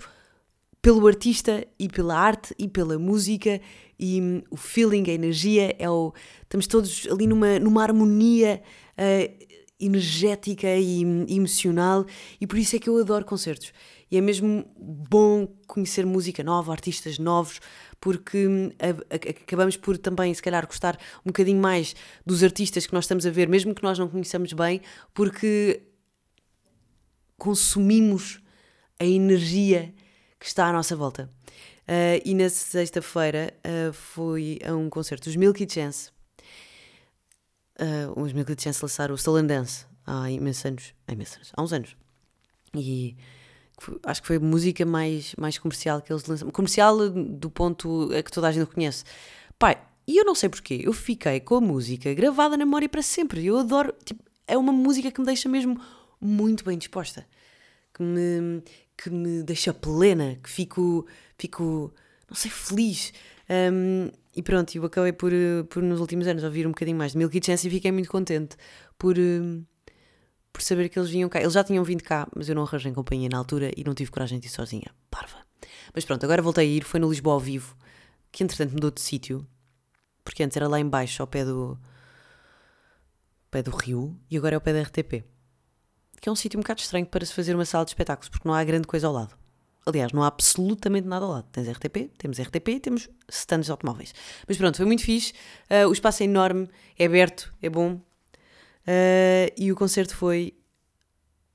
pelo 0.81 1.07
artista 1.07 1.67
e 1.79 1.89
pela 1.89 2.17
arte 2.17 2.55
e 2.59 2.69
pela 2.69 2.99
música 2.99 3.61
e 3.99 4.21
hum, 4.21 4.43
o 4.51 4.57
feeling, 4.57 5.05
a 5.09 5.13
energia, 5.13 5.75
é 5.79 5.91
o, 5.91 6.13
estamos 6.43 6.67
todos 6.67 7.07
ali 7.11 7.27
numa, 7.27 7.59
numa 7.59 7.83
harmonia 7.83 8.63
uh, 8.97 9.47
energética 9.81 10.69
e, 10.77 11.05
hum, 11.05 11.27
emocional 11.29 12.07
e 12.41 12.47
por 12.47 12.59
isso 12.59 12.77
é 12.77 12.79
que 12.79 12.89
eu 12.89 12.97
adoro 12.99 13.25
concertos. 13.25 13.73
E 14.11 14.17
é 14.17 14.21
mesmo 14.21 14.65
bom 14.79 15.47
conhecer 15.67 16.07
música 16.07 16.43
nova, 16.43 16.73
artistas 16.73 17.19
novos, 17.19 17.61
porque 18.01 18.47
hum, 18.47 18.71
acabamos 19.43 19.77
por 19.77 19.99
também, 19.99 20.33
se 20.33 20.43
calhar, 20.43 20.65
gostar 20.67 20.97
um 21.21 21.29
bocadinho 21.29 21.61
mais 21.61 21.95
dos 22.25 22.43
artistas 22.43 22.87
que 22.87 22.95
nós 22.95 23.05
estamos 23.05 23.27
a 23.27 23.31
ver, 23.31 23.49
mesmo 23.49 23.75
que 23.75 23.83
nós 23.83 23.99
não 23.99 24.09
conheçamos 24.09 24.53
bem, 24.53 24.81
porque 25.13 25.83
consumimos 27.37 28.41
a 28.99 29.05
energia 29.05 29.93
que 30.39 30.47
está 30.47 30.67
à 30.67 30.73
nossa 30.73 30.95
volta. 30.95 31.31
Uh, 31.89 32.21
e 32.25 32.35
na 32.35 32.51
sexta-feira 32.51 33.55
uh, 33.65 33.93
fui 33.93 34.59
a 34.65 34.75
um 34.75 34.91
concerto 34.91 35.25
dos 35.25 35.37
Milky 35.37 35.67
Chance. 35.69 36.11
Uh, 37.81 38.21
os 38.21 38.33
Milky 38.33 38.55
Chance 38.61 38.81
lançaram 38.83 39.15
o 39.15 39.19
Stolen 39.19 39.47
Dance 39.47 39.87
há 40.07 40.31
imensos 40.31 40.65
anos. 40.67 40.95
Há 41.07 41.13
imensos 41.13 41.37
anos. 41.37 41.53
Há 41.57 41.63
uns 41.63 41.73
anos. 41.73 41.97
E 42.75 43.17
acho 44.05 44.21
que 44.21 44.27
foi 44.27 44.37
a 44.37 44.41
música 44.41 44.85
mais, 44.85 45.35
mais 45.37 45.59
comercial 45.59 46.03
que 46.03 46.13
eles 46.13 46.25
lançaram. 46.27 46.51
Comercial 46.51 47.09
do 47.09 47.51
ponto 47.51 48.11
a 48.13 48.23
que 48.23 48.31
toda 48.31 48.49
a 48.49 48.53
gente 48.53 48.67
conhece. 48.67 49.05
Pai, 49.59 49.81
e 50.07 50.17
eu 50.19 50.25
não 50.25 50.35
sei 50.35 50.49
porquê, 50.49 50.81
eu 50.83 50.93
fiquei 50.93 51.41
com 51.41 51.57
a 51.57 51.61
música 51.61 52.13
gravada 52.15 52.57
na 52.57 52.65
memória 52.65 52.89
para 52.89 53.03
sempre. 53.03 53.45
Eu 53.45 53.59
adoro, 53.59 53.95
tipo, 54.05 54.23
é 54.47 54.57
uma 54.57 54.73
música 54.73 55.11
que 55.11 55.21
me 55.21 55.27
deixa 55.27 55.49
mesmo 55.49 55.81
muito 56.21 56.65
bem 56.65 56.77
disposta. 56.77 57.27
Que 57.99 58.03
me, 58.05 58.63
que 58.97 59.11
me 59.11 59.43
deixa 59.43 59.75
plena, 59.75 60.39
que 60.41 60.49
fico, 60.49 61.05
fico 61.37 61.93
não 62.29 62.37
sei, 62.37 62.51
feliz. 62.51 63.13
Um, 63.51 64.11
e 64.37 64.43
pronto, 64.43 64.75
eu 64.77 64.85
acabei 64.85 65.13
por, 65.13 65.33
por 65.69 65.83
nos 65.83 66.01
últimos 66.01 66.27
anos 66.29 66.45
ouvir 66.45 66.67
um 66.67 66.71
bocadinho 66.71 66.97
mais 66.97 67.13
de 67.13 67.19
Milky 67.19 67.41
Chance 67.45 67.67
e 67.67 67.71
fiquei 67.71 67.91
muito 67.91 68.09
contente 68.09 68.57
por, 68.97 69.17
por 70.53 70.63
saber 70.63 70.89
que 70.89 70.99
eles 70.99 71.11
vinham 71.11 71.29
cá. 71.29 71.41
Eles 71.41 71.55
já 71.55 71.65
tinham 71.65 71.83
vindo 71.83 72.05
cá, 72.05 72.29
mas 72.37 72.49
eu 72.49 72.55
não 72.55 72.63
arranjei 72.63 72.93
companhia 72.93 73.29
na 73.29 73.39
altura 73.39 73.73
e 73.77 73.83
não 73.83 73.95
tive 73.95 74.11
coragem 74.11 74.39
de 74.39 74.47
ir 74.47 74.51
sozinha. 74.51 74.95
Parva. 75.11 75.39
Mas 75.95 76.05
pronto, 76.05 76.23
agora 76.25 76.43
voltei 76.43 76.67
a 76.67 76.71
ir. 76.71 76.85
Foi 76.85 77.01
no 77.01 77.09
Lisboa 77.09 77.35
ao 77.35 77.41
vivo, 77.41 77.77
que 78.31 78.45
entretanto 78.45 78.73
mudou 78.73 78.91
de 78.91 79.01
sítio, 79.01 79.47
porque 80.23 80.43
antes 80.43 80.57
era 80.57 80.69
lá 80.69 80.79
embaixo, 80.79 81.23
ao 81.23 81.27
pé 81.27 81.45
do, 81.45 81.79
pé 83.51 83.63
do 83.63 83.71
Rio, 83.71 84.17
e 84.31 84.37
agora 84.37 84.55
é 84.55 84.57
ao 84.57 84.61
pé 84.61 84.73
da 84.73 84.83
RTP. 84.83 85.25
Que 86.21 86.29
é 86.29 86.33
um 86.33 86.37
sítio 86.37 86.59
um 86.59 86.63
bocado 86.63 86.81
estranho 86.81 87.07
para 87.07 87.25
se 87.25 87.33
fazer 87.33 87.55
uma 87.55 87.65
sala 87.65 87.85
de 87.85 87.91
espetáculos, 87.91 88.29
porque 88.29 88.47
não 88.47 88.55
há 88.55 88.63
grande 88.65 88.87
coisa 88.87 89.07
ao 89.07 89.13
lado. 89.13 89.37
Aliás, 89.87 90.13
não 90.13 90.23
há 90.23 90.27
absolutamente 90.27 91.07
nada 91.07 91.25
ao 91.25 91.31
lado. 91.31 91.47
Tens 91.51 91.69
RTP, 91.69 92.11
temos 92.19 92.39
RTP, 92.39 92.81
temos 92.81 93.09
stands 93.29 93.67
de 93.67 93.71
automóveis. 93.71 94.15
Mas 94.47 94.57
pronto, 94.57 94.77
foi 94.77 94.85
muito 94.85 95.03
fixe. 95.03 95.33
Uh, 95.71 95.89
o 95.89 95.93
espaço 95.93 96.23
é 96.23 96.27
enorme, 96.27 96.69
é 96.99 97.07
aberto, 97.07 97.55
é 97.63 97.71
bom. 97.71 97.95
Uh, 97.95 99.51
e 99.57 99.73
o 99.73 99.77
concerto 99.77 100.15
foi 100.15 100.55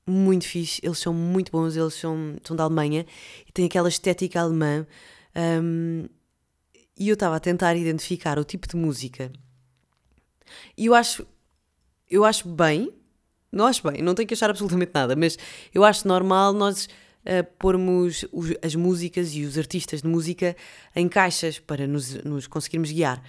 muito 0.06 0.46
fixe. 0.46 0.80
Eles 0.82 0.98
são 0.98 1.14
muito 1.14 1.52
bons, 1.52 1.76
eles 1.76 1.94
são, 1.94 2.36
são 2.42 2.56
da 2.56 2.64
Alemanha 2.64 3.06
e 3.46 3.52
têm 3.52 3.66
aquela 3.66 3.88
estética 3.88 4.40
alemã. 4.40 4.86
Um, 5.36 6.08
e 6.96 7.08
eu 7.08 7.14
estava 7.14 7.36
a 7.36 7.40
tentar 7.40 7.74
identificar 7.76 8.38
o 8.38 8.44
tipo 8.44 8.68
de 8.68 8.76
música. 8.76 9.32
E 10.76 10.86
eu 10.86 10.94
acho, 10.94 11.26
eu 12.08 12.24
acho 12.24 12.48
bem, 12.48 12.92
não 13.54 13.66
acho 13.66 13.88
bem, 13.88 14.02
não 14.02 14.14
tenho 14.14 14.26
que 14.26 14.34
achar 14.34 14.50
absolutamente 14.50 14.90
nada, 14.94 15.14
mas 15.16 15.38
eu 15.72 15.84
acho 15.84 16.06
normal 16.06 16.52
nós 16.52 16.86
uh, 16.86 17.44
pormos 17.58 18.24
os, 18.32 18.52
as 18.62 18.74
músicas 18.74 19.34
e 19.34 19.44
os 19.44 19.56
artistas 19.56 20.02
de 20.02 20.08
música 20.08 20.56
em 20.94 21.08
caixas 21.08 21.58
para 21.58 21.86
nos, 21.86 22.14
nos 22.24 22.46
conseguirmos 22.46 22.90
guiar. 22.90 23.22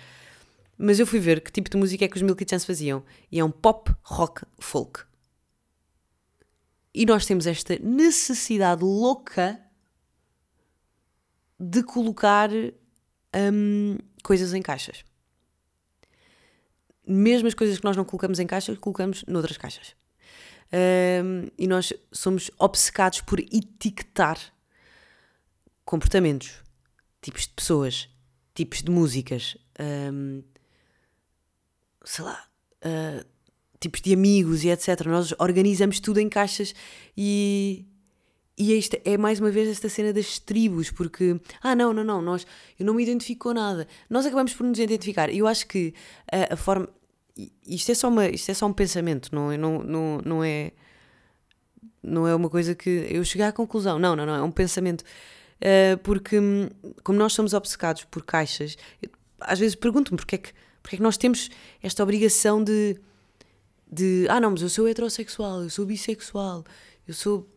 Mas 0.77 0.99
eu 0.99 1.07
fui 1.07 1.19
ver 1.19 1.41
que 1.41 1.51
tipo 1.51 1.69
de 1.69 1.77
música 1.77 2.03
é 2.03 2.07
que 2.07 2.17
os 2.17 2.21
Milky 2.21 2.45
Chance 2.49 2.65
faziam. 2.65 3.03
E 3.31 3.39
é 3.39 3.43
um 3.43 3.51
pop, 3.51 3.93
rock, 4.03 4.43
folk. 4.59 5.03
E 6.93 7.05
nós 7.05 7.25
temos 7.25 7.47
esta 7.47 7.77
necessidade 7.79 8.83
louca 8.83 9.59
de 11.59 11.83
colocar 11.83 12.49
um, 12.51 13.97
coisas 14.23 14.53
em 14.53 14.61
caixas. 14.61 15.03
Mesmo 17.07 17.47
as 17.47 17.53
coisas 17.53 17.77
que 17.77 17.83
nós 17.85 17.95
não 17.95 18.03
colocamos 18.03 18.39
em 18.39 18.47
caixas, 18.47 18.77
colocamos 18.77 19.23
noutras 19.27 19.57
caixas. 19.57 19.95
Um, 20.73 21.47
e 21.57 21.67
nós 21.67 21.93
somos 22.11 22.51
obcecados 22.57 23.21
por 23.21 23.39
etiquetar 23.39 24.37
comportamentos, 25.85 26.61
tipos 27.21 27.43
de 27.43 27.53
pessoas, 27.53 28.09
tipos 28.53 28.81
de 28.81 28.91
músicas, 28.91 29.55
um, 29.79 30.43
sei 32.03 32.25
lá, 32.25 32.45
uh, 32.83 33.25
tipos 33.79 34.01
de 34.01 34.13
amigos 34.13 34.63
e 34.63 34.69
etc. 34.69 35.05
Nós 35.05 35.33
organizamos 35.39 35.99
tudo 35.99 36.19
em 36.19 36.29
caixas 36.29 36.73
e. 37.15 37.85
E 38.57 38.73
esta 38.77 38.97
é 39.03 39.17
mais 39.17 39.41
uma 39.41 39.51
vez 39.51 39.67
esta 39.67 39.89
cena 39.89 40.13
das 40.13 40.39
tribos, 40.39 40.89
porque, 40.89 41.37
ah, 41.61 41.75
não, 41.75 41.91
não, 41.91 42.05
não, 42.05 42.21
nós, 42.21 42.47
eu 42.79 42.85
não 42.85 42.93
me 42.93 43.03
identifico 43.03 43.49
com 43.49 43.53
nada. 43.53 43.85
Nós 44.09 44.25
acabamos 44.25 44.53
por 44.53 44.65
nos 44.65 44.79
identificar. 44.79 45.29
Eu 45.29 45.45
acho 45.45 45.67
que 45.67 45.93
a, 46.31 46.53
a 46.53 46.55
forma, 46.55 46.87
isto 47.65 47.91
é 47.91 47.95
só, 47.95 48.07
uma, 48.07 48.27
isto 48.27 48.49
é 48.49 48.53
só 48.53 48.65
um 48.65 48.73
pensamento, 48.73 49.33
não, 49.33 49.51
é, 49.51 49.57
não, 49.57 49.83
não, 49.83 50.21
não, 50.23 50.43
é, 50.43 50.71
não 52.01 52.27
é 52.27 52.33
uma 52.33 52.49
coisa 52.49 52.73
que 52.73 53.07
eu 53.09 53.23
chegar 53.25 53.49
à 53.49 53.51
conclusão. 53.51 53.99
Não, 53.99 54.15
não, 54.15 54.25
não, 54.25 54.35
é 54.35 54.41
um 54.41 54.51
pensamento. 54.51 55.03
Uh, 55.55 55.97
porque, 56.03 56.39
hum, 56.39 56.69
como 57.03 57.17
nós 57.17 57.33
somos 57.33 57.53
obcecados 57.53 58.03
por 58.05 58.23
caixas, 58.23 58.77
eu, 59.01 59.09
às 59.39 59.59
vezes 59.59 59.75
pergunto-me 59.75 60.17
porque 60.17 60.35
é, 60.35 60.37
que, 60.37 60.53
porque 60.81 60.95
é 60.95 60.97
que 60.97 61.03
nós 61.03 61.17
temos 61.17 61.49
esta 61.81 62.03
obrigação 62.03 62.63
de, 62.63 62.97
de. 63.91 64.25
Ah, 64.29 64.39
não, 64.39 64.51
mas 64.51 64.61
eu 64.61 64.69
sou 64.69 64.87
heterossexual, 64.87 65.63
eu 65.63 65.69
sou 65.69 65.85
bissexual, 65.85 66.63
eu 67.07 67.13
sou 67.13 67.49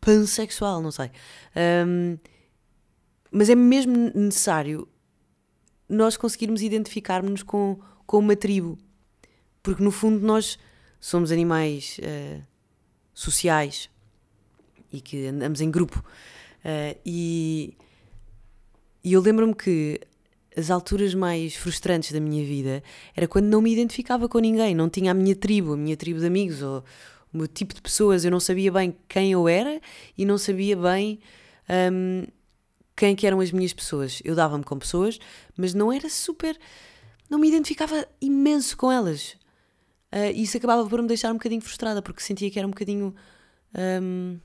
pansexual, 0.00 0.80
não 0.80 0.90
sei. 0.90 1.10
Um, 1.86 2.18
mas 3.30 3.50
é 3.50 3.54
mesmo 3.54 4.12
necessário 4.14 4.88
nós 5.88 6.16
conseguirmos 6.16 6.62
identificarmos 6.62 7.42
com, 7.42 7.78
com 8.06 8.18
uma 8.18 8.36
tribo 8.36 8.78
porque 9.68 9.84
no 9.84 9.90
fundo 9.90 10.26
nós 10.26 10.58
somos 10.98 11.30
animais 11.30 12.00
uh, 12.00 12.42
sociais 13.12 13.90
e 14.90 14.98
que 14.98 15.26
andamos 15.26 15.60
em 15.60 15.70
grupo. 15.70 16.02
Uh, 16.64 16.98
e, 17.04 17.76
e 19.04 19.12
eu 19.12 19.20
lembro-me 19.20 19.54
que 19.54 20.00
as 20.56 20.70
alturas 20.70 21.12
mais 21.12 21.54
frustrantes 21.54 22.12
da 22.12 22.18
minha 22.18 22.42
vida 22.46 22.82
era 23.14 23.28
quando 23.28 23.44
não 23.44 23.60
me 23.60 23.70
identificava 23.70 24.26
com 24.26 24.38
ninguém, 24.38 24.74
não 24.74 24.88
tinha 24.88 25.10
a 25.10 25.14
minha 25.14 25.36
tribo, 25.36 25.74
a 25.74 25.76
minha 25.76 25.98
tribo 25.98 26.18
de 26.18 26.24
amigos 26.24 26.62
ou 26.62 26.82
o 27.30 27.36
meu 27.36 27.46
tipo 27.46 27.74
de 27.74 27.82
pessoas. 27.82 28.24
Eu 28.24 28.30
não 28.30 28.40
sabia 28.40 28.72
bem 28.72 28.96
quem 29.06 29.32
eu 29.32 29.46
era 29.46 29.82
e 30.16 30.24
não 30.24 30.38
sabia 30.38 30.78
bem 30.78 31.20
um, 31.92 32.24
quem 32.96 33.14
que 33.14 33.26
eram 33.26 33.40
as 33.40 33.52
minhas 33.52 33.74
pessoas. 33.74 34.22
Eu 34.24 34.34
dava-me 34.34 34.64
com 34.64 34.78
pessoas, 34.78 35.18
mas 35.54 35.74
não 35.74 35.92
era 35.92 36.08
super. 36.08 36.58
Não 37.28 37.38
me 37.38 37.48
identificava 37.48 38.08
imenso 38.18 38.74
com 38.74 38.90
elas. 38.90 39.36
Uh, 40.12 40.32
e 40.34 40.42
isso 40.42 40.56
acabava 40.56 40.88
por 40.88 41.02
me 41.02 41.08
deixar 41.08 41.30
um 41.30 41.34
bocadinho 41.34 41.60
frustrada, 41.60 42.00
porque 42.00 42.22
sentia 42.22 42.50
que 42.50 42.58
era 42.58 42.66
um 42.66 42.70
bocadinho 42.70 43.14
um, 44.02 44.38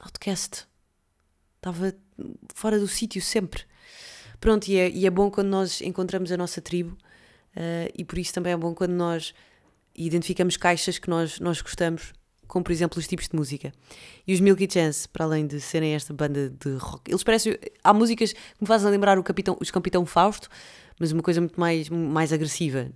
outcast. 0.00 0.66
Estava 1.56 1.94
fora 2.54 2.78
do 2.78 2.88
sítio 2.88 3.22
sempre. 3.22 3.62
Pronto, 4.40 4.68
e 4.68 4.76
é, 4.76 4.90
e 4.90 5.06
é, 5.06 5.10
bom 5.10 5.30
quando 5.30 5.48
nós 5.48 5.80
encontramos 5.80 6.30
a 6.32 6.36
nossa 6.36 6.60
tribo, 6.60 6.96
uh, 7.56 7.92
e 7.96 8.04
por 8.04 8.18
isso 8.18 8.32
também 8.32 8.52
é 8.52 8.56
bom 8.56 8.74
quando 8.74 8.92
nós 8.92 9.34
identificamos 9.94 10.56
caixas 10.56 10.98
que 10.98 11.10
nós, 11.10 11.40
nós 11.40 11.60
gostamos, 11.60 12.12
como 12.46 12.64
por 12.64 12.70
exemplo 12.70 12.98
os 12.98 13.06
tipos 13.06 13.28
de 13.28 13.36
música. 13.36 13.72
E 14.26 14.34
os 14.34 14.40
Milky 14.40 14.68
Chance, 14.70 15.08
para 15.08 15.24
além 15.24 15.46
de 15.46 15.60
serem 15.60 15.94
esta 15.94 16.12
banda 16.12 16.50
de 16.50 16.76
rock, 16.76 17.10
eles 17.10 17.22
parecem. 17.22 17.56
Há 17.82 17.92
músicas 17.92 18.32
que 18.32 18.40
me 18.60 18.66
fazem 18.66 18.90
lembrar 18.90 19.18
o 19.18 19.24
Capitão, 19.24 19.56
os 19.60 19.70
Capitão 19.70 20.06
Fausto, 20.06 20.48
mas 20.98 21.10
uma 21.12 21.22
coisa 21.22 21.40
muito 21.40 21.58
mais, 21.58 21.88
mais 21.88 22.32
agressiva 22.32 22.90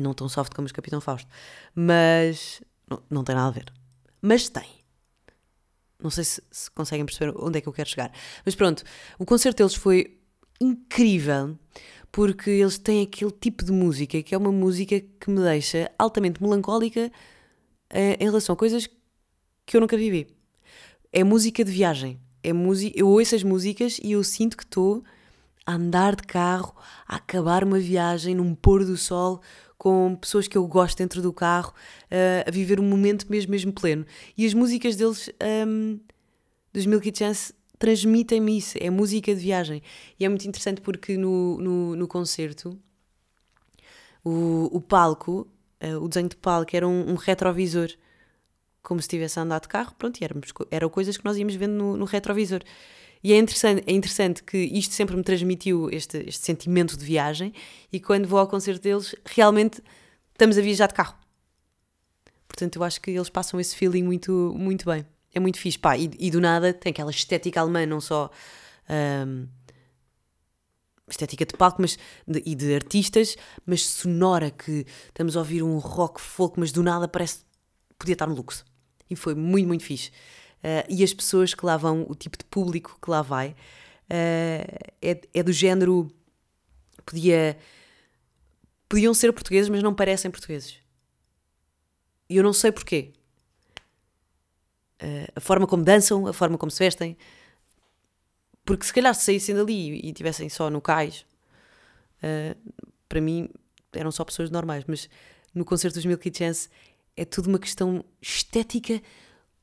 não 0.00 0.14
tão 0.14 0.28
soft 0.28 0.54
como 0.54 0.66
os 0.66 0.72
Capitão 0.72 1.00
Fausto, 1.00 1.28
mas 1.74 2.62
não, 2.88 3.02
não 3.10 3.24
tem 3.24 3.34
nada 3.34 3.48
a 3.48 3.50
ver. 3.50 3.72
Mas 4.20 4.48
tem. 4.48 4.68
Não 6.02 6.10
sei 6.10 6.24
se, 6.24 6.42
se, 6.50 6.70
conseguem 6.70 7.04
perceber 7.04 7.34
onde 7.36 7.58
é 7.58 7.60
que 7.60 7.68
eu 7.68 7.72
quero 7.72 7.88
chegar. 7.88 8.12
Mas 8.44 8.54
pronto, 8.54 8.84
o 9.18 9.24
concerto 9.24 9.58
deles 9.58 9.74
foi 9.74 10.18
incrível 10.60 11.58
porque 12.10 12.50
eles 12.50 12.78
têm 12.78 13.02
aquele 13.02 13.30
tipo 13.32 13.64
de 13.64 13.72
música 13.72 14.22
que 14.22 14.34
é 14.34 14.38
uma 14.38 14.52
música 14.52 15.00
que 15.00 15.30
me 15.30 15.40
deixa 15.40 15.90
altamente 15.98 16.42
melancólica 16.42 17.12
eh, 17.90 18.16
em 18.20 18.24
relação 18.24 18.54
a 18.54 18.56
coisas 18.56 18.88
que 19.66 19.76
eu 19.76 19.80
nunca 19.80 19.96
vivi. 19.96 20.26
É 21.12 21.24
música 21.24 21.64
de 21.64 21.70
viagem. 21.70 22.20
É 22.42 22.52
música, 22.52 22.98
eu 22.98 23.08
ouço 23.08 23.34
as 23.34 23.42
músicas 23.42 23.98
e 24.02 24.12
eu 24.12 24.22
sinto 24.22 24.56
que 24.56 24.62
estou 24.62 25.02
a 25.66 25.74
andar 25.74 26.16
de 26.16 26.22
carro, 26.22 26.74
a 27.06 27.16
acabar 27.16 27.64
uma 27.64 27.78
viagem 27.78 28.34
num 28.34 28.54
pôr 28.54 28.84
do 28.84 28.96
sol 28.96 29.42
com 29.78 30.16
pessoas 30.16 30.48
que 30.48 30.58
eu 30.58 30.66
gosto 30.66 30.98
dentro 30.98 31.22
do 31.22 31.32
carro, 31.32 31.72
uh, 32.10 32.48
a 32.48 32.50
viver 32.50 32.80
um 32.80 32.84
momento 32.84 33.30
mesmo, 33.30 33.52
mesmo 33.52 33.72
pleno. 33.72 34.04
E 34.36 34.44
as 34.44 34.52
músicas 34.52 34.96
deles, 34.96 35.30
um, 35.66 36.00
dos 36.72 36.84
Milky 36.84 37.12
Chance, 37.16 37.54
transmitem-me 37.78 38.58
isso, 38.58 38.76
é 38.80 38.90
música 38.90 39.32
de 39.32 39.40
viagem. 39.40 39.80
E 40.18 40.24
é 40.24 40.28
muito 40.28 40.46
interessante 40.46 40.80
porque 40.80 41.16
no, 41.16 41.58
no, 41.58 41.96
no 41.96 42.08
concerto, 42.08 42.76
o, 44.24 44.68
o 44.72 44.80
palco, 44.80 45.46
uh, 45.80 46.02
o 46.02 46.08
desenho 46.08 46.28
de 46.28 46.36
palco 46.36 46.76
era 46.76 46.86
um, 46.86 47.12
um, 47.12 47.14
retrovisor, 47.14 47.88
como 48.82 49.00
se 49.00 49.04
estivesse 49.04 49.38
a 49.38 49.42
andar 49.42 49.60
de 49.60 49.68
carro, 49.68 49.94
pronto, 49.96 50.20
e 50.20 50.26
eram 50.72 50.90
coisas 50.90 51.16
que 51.16 51.24
nós 51.24 51.36
íamos 51.36 51.54
vendo 51.54 51.74
no, 51.74 51.96
no 51.96 52.04
retrovisor. 52.04 52.62
E 53.22 53.32
é 53.32 53.38
interessante, 53.38 53.82
é 53.86 53.92
interessante 53.92 54.42
que 54.42 54.56
isto 54.56 54.94
sempre 54.94 55.16
me 55.16 55.22
transmitiu 55.22 55.90
este, 55.90 56.18
este 56.28 56.44
sentimento 56.44 56.96
de 56.96 57.04
viagem 57.04 57.52
e 57.92 57.98
quando 57.98 58.26
vou 58.28 58.38
ao 58.38 58.46
concerto 58.46 58.82
deles, 58.82 59.14
realmente 59.24 59.82
estamos 60.32 60.56
a 60.56 60.62
viajar 60.62 60.86
de 60.86 60.94
carro. 60.94 61.16
Portanto, 62.46 62.76
eu 62.76 62.84
acho 62.84 63.00
que 63.00 63.10
eles 63.10 63.28
passam 63.28 63.60
esse 63.60 63.76
feeling 63.76 64.02
muito, 64.02 64.54
muito 64.56 64.84
bem. 64.84 65.04
É 65.34 65.40
muito 65.40 65.58
fixe, 65.58 65.78
pá. 65.78 65.96
E, 65.96 66.10
e 66.18 66.30
do 66.30 66.40
nada 66.40 66.72
tem 66.72 66.90
aquela 66.90 67.10
estética 67.10 67.60
alemã, 67.60 67.84
não 67.86 68.00
só 68.00 68.30
um, 69.26 69.46
estética 71.08 71.44
de 71.44 71.54
palco 71.54 71.80
mas, 71.80 71.98
de, 72.26 72.42
e 72.44 72.54
de 72.54 72.74
artistas, 72.74 73.36
mas 73.64 73.84
sonora, 73.84 74.50
que 74.50 74.86
estamos 75.08 75.36
a 75.36 75.40
ouvir 75.40 75.62
um 75.62 75.78
rock 75.78 76.20
folk, 76.20 76.58
mas 76.58 76.72
do 76.72 76.82
nada 76.82 77.06
parece 77.06 77.40
podia 77.98 78.14
estar 78.14 78.26
no 78.26 78.34
luxo. 78.34 78.64
E 79.10 79.16
foi 79.16 79.34
muito, 79.34 79.66
muito 79.66 79.84
fixe. 79.84 80.10
Uh, 80.58 80.84
e 80.88 81.04
as 81.04 81.14
pessoas 81.14 81.54
que 81.54 81.64
lá 81.64 81.76
vão, 81.76 82.04
o 82.08 82.14
tipo 82.14 82.36
de 82.36 82.44
público 82.44 82.98
que 83.00 83.10
lá 83.10 83.22
vai, 83.22 83.50
uh, 83.50 84.90
é, 85.00 85.20
é 85.32 85.42
do 85.42 85.52
género. 85.52 86.10
Podia, 87.06 87.56
podiam 88.88 89.14
ser 89.14 89.32
portugueses, 89.32 89.68
mas 89.70 89.82
não 89.82 89.94
parecem 89.94 90.30
portugueses. 90.30 90.78
E 92.28 92.36
eu 92.36 92.42
não 92.42 92.52
sei 92.52 92.72
porquê. 92.72 93.12
Uh, 95.00 95.32
a 95.36 95.40
forma 95.40 95.66
como 95.66 95.84
dançam, 95.84 96.26
a 96.26 96.32
forma 96.32 96.58
como 96.58 96.70
se 96.70 96.80
vestem. 96.80 97.16
Porque 98.64 98.84
se 98.84 98.92
calhar 98.92 99.14
se 99.14 99.24
saíssem 99.24 99.54
dali 99.54 100.00
e 100.04 100.08
estivessem 100.08 100.48
só 100.50 100.68
no 100.68 100.82
cais, 100.82 101.24
para 103.08 103.18
mim 103.18 103.48
eram 103.94 104.12
só 104.12 104.26
pessoas 104.26 104.50
normais, 104.50 104.84
mas 104.86 105.08
no 105.54 105.64
concerto 105.64 105.94
dos 105.94 106.04
Milky 106.04 106.30
Chance 106.36 106.68
é 107.16 107.24
tudo 107.24 107.48
uma 107.48 107.58
questão 107.58 108.04
estética 108.20 109.00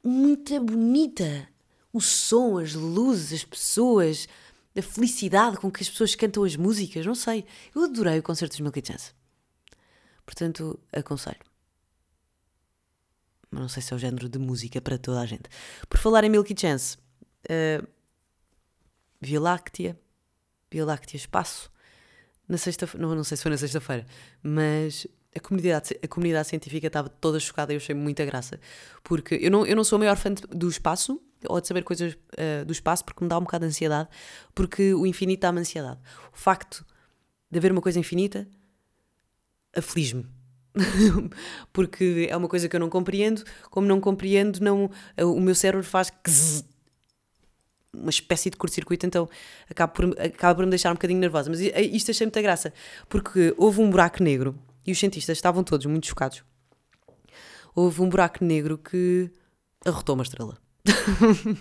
muito 0.06 0.60
bonita. 0.62 1.48
O 1.92 2.02
som, 2.02 2.60
as 2.60 2.74
luzes, 2.74 3.42
as 3.42 3.44
pessoas, 3.44 4.28
a 4.78 4.82
felicidade 4.82 5.58
com 5.58 5.72
que 5.72 5.82
as 5.82 5.90
pessoas 5.90 6.14
cantam 6.14 6.44
as 6.44 6.56
músicas, 6.56 7.06
não 7.06 7.16
sei. 7.16 7.46
Eu 7.74 7.84
adorei 7.86 8.20
o 8.20 8.24
concerto 8.24 8.54
dos 8.54 8.60
Milky 8.60 8.84
Chance. 8.86 9.14
Portanto, 10.26 10.80
aconselho. 10.92 11.40
Mas 13.50 13.62
não 13.62 13.70
sei 13.70 13.82
se 13.82 13.94
é 13.94 13.96
o 13.96 14.00
género 14.00 14.28
de 14.28 14.38
música 14.38 14.82
para 14.82 14.98
toda 14.98 15.22
a 15.22 15.26
gente. 15.26 15.50
Por 15.88 15.98
falar 15.98 16.24
em 16.24 16.30
Milky 16.30 16.56
Chance, 16.60 16.98
uh, 17.50 17.88
Via 19.22 19.40
Láctea, 19.40 19.98
Via 20.70 20.86
Láctea 20.86 21.16
Espaço, 21.16 21.72
na 22.48 22.58
sexta 22.58 22.88
não, 22.98 23.16
não 23.16 23.24
sei 23.24 23.38
se 23.38 23.44
foi 23.44 23.52
na 23.52 23.58
sexta-feira, 23.58 24.06
mas 24.44 25.08
a 25.36 25.40
comunidade, 25.40 26.00
a 26.02 26.08
comunidade 26.08 26.48
científica 26.48 26.88
estava 26.88 27.10
toda 27.10 27.40
chocada 27.40 27.74
e 27.74 27.76
eu 27.76 27.78
achei 27.78 27.94
muita 27.94 28.24
graça. 28.26 28.60
Porque 29.04 29.36
eu 29.36 29.52
não, 29.52 29.66
eu 29.66 29.76
não 29.76 29.84
sou 29.84 29.98
a 29.98 30.00
maior 30.00 30.16
fã 30.16 30.34
do 30.34 30.70
espaço, 30.70 31.22
ou 31.48 31.60
de 31.60 31.68
saber 31.68 31.84
coisas 31.84 32.14
uh, 32.14 32.66
do 32.66 32.72
espaço, 32.72 33.04
porque 33.04 33.24
me 33.24 33.30
dá 33.30 33.38
um 33.38 33.42
bocado 33.42 33.66
de 33.66 33.70
ansiedade, 33.70 34.10
porque 34.54 34.94
o 34.94 35.06
infinito 35.06 35.42
dá-me 35.42 35.60
ansiedade. 35.60 36.00
O 36.34 36.38
facto 36.38 36.86
de 37.52 37.58
haver 37.58 37.72
uma 37.72 37.82
coisa 37.82 38.00
infinita 38.00 38.48
aflige-me. 39.76 40.26
porque 41.72 42.28
é 42.30 42.36
uma 42.36 42.48
coisa 42.48 42.68
que 42.68 42.76
eu 42.76 42.80
não 42.80 42.90
compreendo, 42.90 43.44
como 43.70 43.88
não 43.88 44.00
compreendo, 44.00 44.60
não, 44.62 44.90
o 45.18 45.40
meu 45.40 45.56
cérebro 45.56 45.86
faz 45.86 46.12
uma 47.94 48.10
espécie 48.10 48.50
de 48.50 48.58
curto-circuito, 48.58 49.06
então 49.06 49.30
acaba 49.70 49.92
por, 49.92 50.06
acaba 50.20 50.56
por 50.56 50.66
me 50.66 50.70
deixar 50.70 50.92
um 50.92 50.96
bocadinho 50.96 51.20
nervosa. 51.20 51.50
Mas 51.50 51.60
isto 51.60 52.12
achei 52.12 52.26
muita 52.26 52.42
graça, 52.42 52.74
porque 53.08 53.54
houve 53.58 53.82
um 53.82 53.90
buraco 53.90 54.24
negro 54.24 54.58
e 54.86 54.92
os 54.92 55.00
cientistas 55.00 55.38
estavam 55.38 55.64
todos 55.64 55.86
muito 55.86 56.08
chocados. 56.08 56.44
Houve 57.76 58.02
um 58.02 58.10
buraco 58.10 58.44
negro 58.44 58.78
que 58.78 59.32
arrotou 59.86 60.16
uma 60.16 60.24
estrela. 60.24 60.58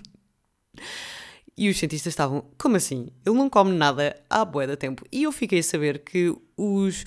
e 1.56 1.68
os 1.68 1.78
cientistas 1.78 2.12
estavam, 2.12 2.48
como 2.58 2.76
assim? 2.76 3.08
Ele 3.24 3.36
não 3.36 3.48
come 3.50 3.72
nada 3.72 4.20
há 4.28 4.44
bué 4.44 4.66
da 4.66 4.76
tempo. 4.76 5.04
E 5.10 5.22
eu 5.22 5.32
fiquei 5.32 5.60
a 5.60 5.62
saber 5.62 6.04
que 6.04 6.34
os, 6.56 7.04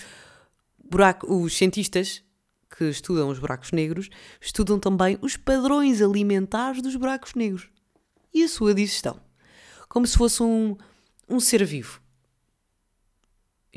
buraco, 0.77 1.31
os 1.33 1.55
cientistas 1.55 2.23
que 2.77 2.85
estudam 2.85 3.29
os 3.29 3.39
buracos 3.39 3.71
negros 3.71 4.09
estudam 4.41 4.79
também 4.79 5.17
os 5.21 5.37
padrões 5.37 6.01
alimentares 6.01 6.81
dos 6.81 6.95
buracos 6.95 7.33
negros 7.33 7.69
e 8.33 8.43
a 8.43 8.47
sua 8.47 8.73
digestão. 8.73 9.19
Como 9.89 10.05
se 10.05 10.17
fosse 10.17 10.43
um, 10.43 10.75
um 11.29 11.39
ser 11.39 11.63
vivo. 11.65 12.01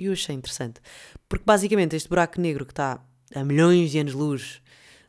E 0.01 0.07
eu 0.07 0.13
achei 0.13 0.35
interessante. 0.35 0.81
Porque 1.29 1.45
basicamente 1.45 1.95
este 1.95 2.09
buraco 2.09 2.41
negro 2.41 2.65
que 2.65 2.73
está 2.73 3.05
a 3.35 3.45
milhões 3.45 3.91
de 3.91 3.99
anos-luz 3.99 4.63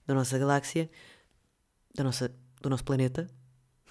da 0.06 0.14
nossa 0.14 0.38
galáxia, 0.38 0.90
da 1.96 2.04
nossa, 2.04 2.32
do 2.62 2.70
nosso 2.70 2.84
planeta. 2.84 3.30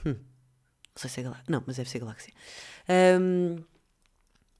Hum, 0.05 0.13
não 0.13 0.97
sei 0.97 1.11
se 1.11 1.21
é 1.21 1.23
galáxia. 1.23 1.47
Não, 1.49 1.65
mas 1.67 1.77
deve 1.77 1.89
ser 1.89 2.01
galáxia. 2.01 2.33
Um, 3.19 3.57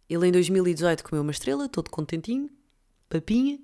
ele 0.09 0.29
em 0.29 0.33
2018 0.33 1.05
comeu 1.05 1.23
uma 1.23 1.31
estrela, 1.31 1.69
todo 1.69 1.91
contentinho, 1.91 2.51
papinha, 3.09 3.59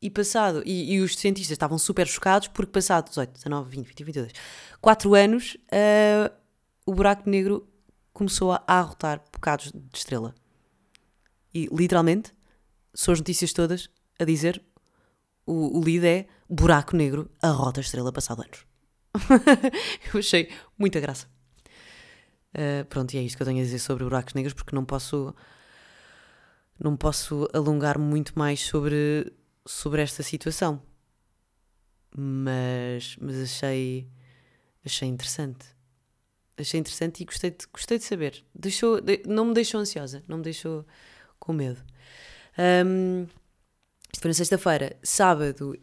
e 0.00 0.10
passado, 0.10 0.62
e, 0.64 0.94
e, 0.94 1.00
os 1.00 1.16
cientistas 1.16 1.52
estavam 1.52 1.78
super 1.78 2.06
chocados 2.06 2.48
porque 2.48 2.70
passado 2.70 3.08
18, 3.08 3.32
19, 3.32 3.70
20, 3.70 3.86
20, 3.86 4.04
22, 4.04 4.32
4 4.80 5.14
anos, 5.14 5.56
uh, 5.72 6.32
o 6.84 6.94
buraco 6.94 7.28
negro 7.28 7.66
começou 8.12 8.52
a 8.52 8.62
arrotar 8.66 9.22
bocados 9.32 9.72
de 9.72 9.98
estrela. 9.98 10.34
E 11.56 11.70
literalmente, 11.72 12.34
são 12.92 13.12
as 13.14 13.18
notícias 13.18 13.50
todas 13.50 13.88
a 14.18 14.24
dizer 14.26 14.62
o, 15.46 15.78
o 15.78 15.82
lead 15.82 16.06
é 16.06 16.26
buraco 16.46 16.94
negro 16.94 17.30
a 17.40 17.80
estrela 17.80 18.12
passado 18.12 18.42
anos. 18.42 18.66
Eu 20.12 20.20
achei 20.20 20.52
muita 20.76 21.00
graça. 21.00 21.26
Uh, 22.52 22.84
pronto, 22.90 23.14
e 23.14 23.16
é 23.16 23.22
isto 23.22 23.36
que 23.36 23.42
eu 23.42 23.46
tenho 23.46 23.60
a 23.60 23.62
dizer 23.62 23.78
sobre 23.78 24.04
buracos 24.04 24.34
negros 24.34 24.52
porque 24.52 24.74
não 24.74 24.84
posso 24.84 25.34
não 26.78 26.96
posso 26.96 27.48
alongar 27.52 27.98
muito 27.98 28.38
mais 28.38 28.60
sobre 28.60 29.32
sobre 29.64 30.02
esta 30.02 30.22
situação. 30.22 30.82
Mas, 32.14 33.16
mas 33.18 33.36
achei, 33.42 34.10
achei 34.84 35.08
interessante. 35.08 35.66
Achei 36.58 36.80
interessante 36.80 37.22
e 37.22 37.24
gostei 37.24 37.50
de, 37.50 37.66
gostei 37.72 37.98
de 37.98 38.04
saber. 38.04 38.44
Deixou, 38.54 38.98
não 39.26 39.46
me 39.46 39.54
deixou 39.54 39.80
ansiosa, 39.80 40.22
não 40.28 40.38
me 40.38 40.42
deixou 40.42 40.86
com 41.38 41.52
medo. 41.52 41.82
Um, 42.58 43.26
isto 44.12 44.22
foi 44.22 44.30
na 44.30 44.34
sexta-feira. 44.34 44.96
Sábado 45.02 45.78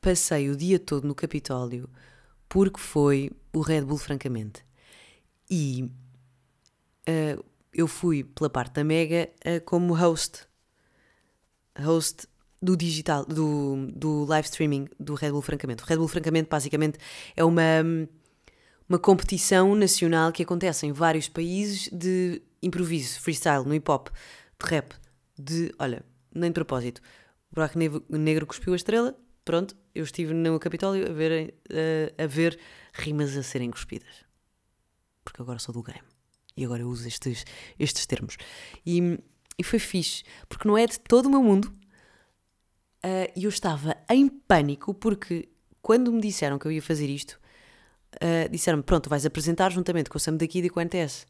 passei 0.00 0.48
o 0.48 0.56
dia 0.56 0.78
todo 0.78 1.06
no 1.06 1.14
Capitólio 1.14 1.88
porque 2.48 2.80
foi 2.80 3.30
o 3.52 3.60
Red 3.60 3.82
Bull, 3.82 3.98
francamente. 3.98 4.64
E 5.48 5.90
uh, 7.08 7.44
eu 7.72 7.86
fui 7.86 8.24
pela 8.24 8.50
parte 8.50 8.74
da 8.74 8.84
Mega 8.84 9.28
uh, 9.46 9.60
como 9.64 9.94
host. 9.94 10.46
Host 11.78 12.26
do 12.62 12.76
digital, 12.76 13.24
do, 13.24 13.88
do 13.94 14.24
live 14.24 14.46
streaming 14.46 14.88
do 14.98 15.14
Red 15.14 15.30
Bull 15.30 15.42
Francamente. 15.42 15.82
O 15.82 15.86
Red 15.86 15.96
Bull 15.96 16.08
Francamente, 16.08 16.48
basicamente, 16.48 16.98
é 17.34 17.42
uma, 17.42 17.62
uma 18.88 18.98
competição 18.98 19.74
nacional 19.74 20.30
que 20.30 20.42
acontece 20.42 20.86
em 20.86 20.92
vários 20.92 21.28
países 21.28 21.88
de 21.90 22.42
improviso, 22.62 23.18
freestyle, 23.20 23.64
no 23.64 23.74
hip 23.74 23.90
hop, 23.90 24.08
de 24.60 24.70
rap, 24.70 24.94
de, 25.38 25.74
olha, 25.78 26.04
nem 26.34 26.50
de 26.50 26.54
propósito, 26.54 27.00
o 27.50 27.54
buraco 27.54 27.78
negro, 28.08 28.46
cuspiu 28.46 28.72
a 28.72 28.76
estrela, 28.76 29.16
pronto, 29.44 29.76
eu 29.94 30.04
estive 30.04 30.32
no 30.32 30.58
Capitólio 30.60 31.08
a 31.08 31.12
ver, 31.12 31.54
a, 32.18 32.24
a 32.24 32.26
ver 32.26 32.58
rimas 32.92 33.36
a 33.36 33.42
serem 33.42 33.70
cuspidas. 33.70 34.24
Porque 35.24 35.42
agora 35.42 35.58
sou 35.58 35.72
do 35.72 35.82
game. 35.82 36.00
E 36.56 36.64
agora 36.64 36.82
eu 36.82 36.88
uso 36.88 37.06
estes, 37.08 37.44
estes 37.78 38.06
termos. 38.06 38.36
E, 38.84 39.18
e 39.58 39.64
foi 39.64 39.78
fixe, 39.78 40.22
porque 40.48 40.66
não 40.66 40.76
é 40.76 40.86
de 40.86 41.00
todo 41.00 41.26
o 41.26 41.30
meu 41.30 41.42
mundo, 41.42 41.66
uh, 43.04 43.32
eu 43.36 43.48
estava 43.48 43.96
em 44.08 44.28
pânico 44.28 44.94
porque 44.94 45.48
quando 45.82 46.12
me 46.12 46.20
disseram 46.20 46.58
que 46.58 46.66
eu 46.66 46.72
ia 46.72 46.82
fazer 46.82 47.08
isto, 47.08 47.40
uh, 48.16 48.48
disseram-me: 48.50 48.82
Pronto, 48.82 49.08
vais 49.08 49.26
apresentar 49.26 49.70
juntamente 49.72 50.10
com 50.10 50.18
o 50.18 50.20
Sam 50.20 50.36
daqui 50.36 50.60
e 50.60 50.70
com 50.70 50.80
o 50.80 50.82
NTS. 50.82 51.26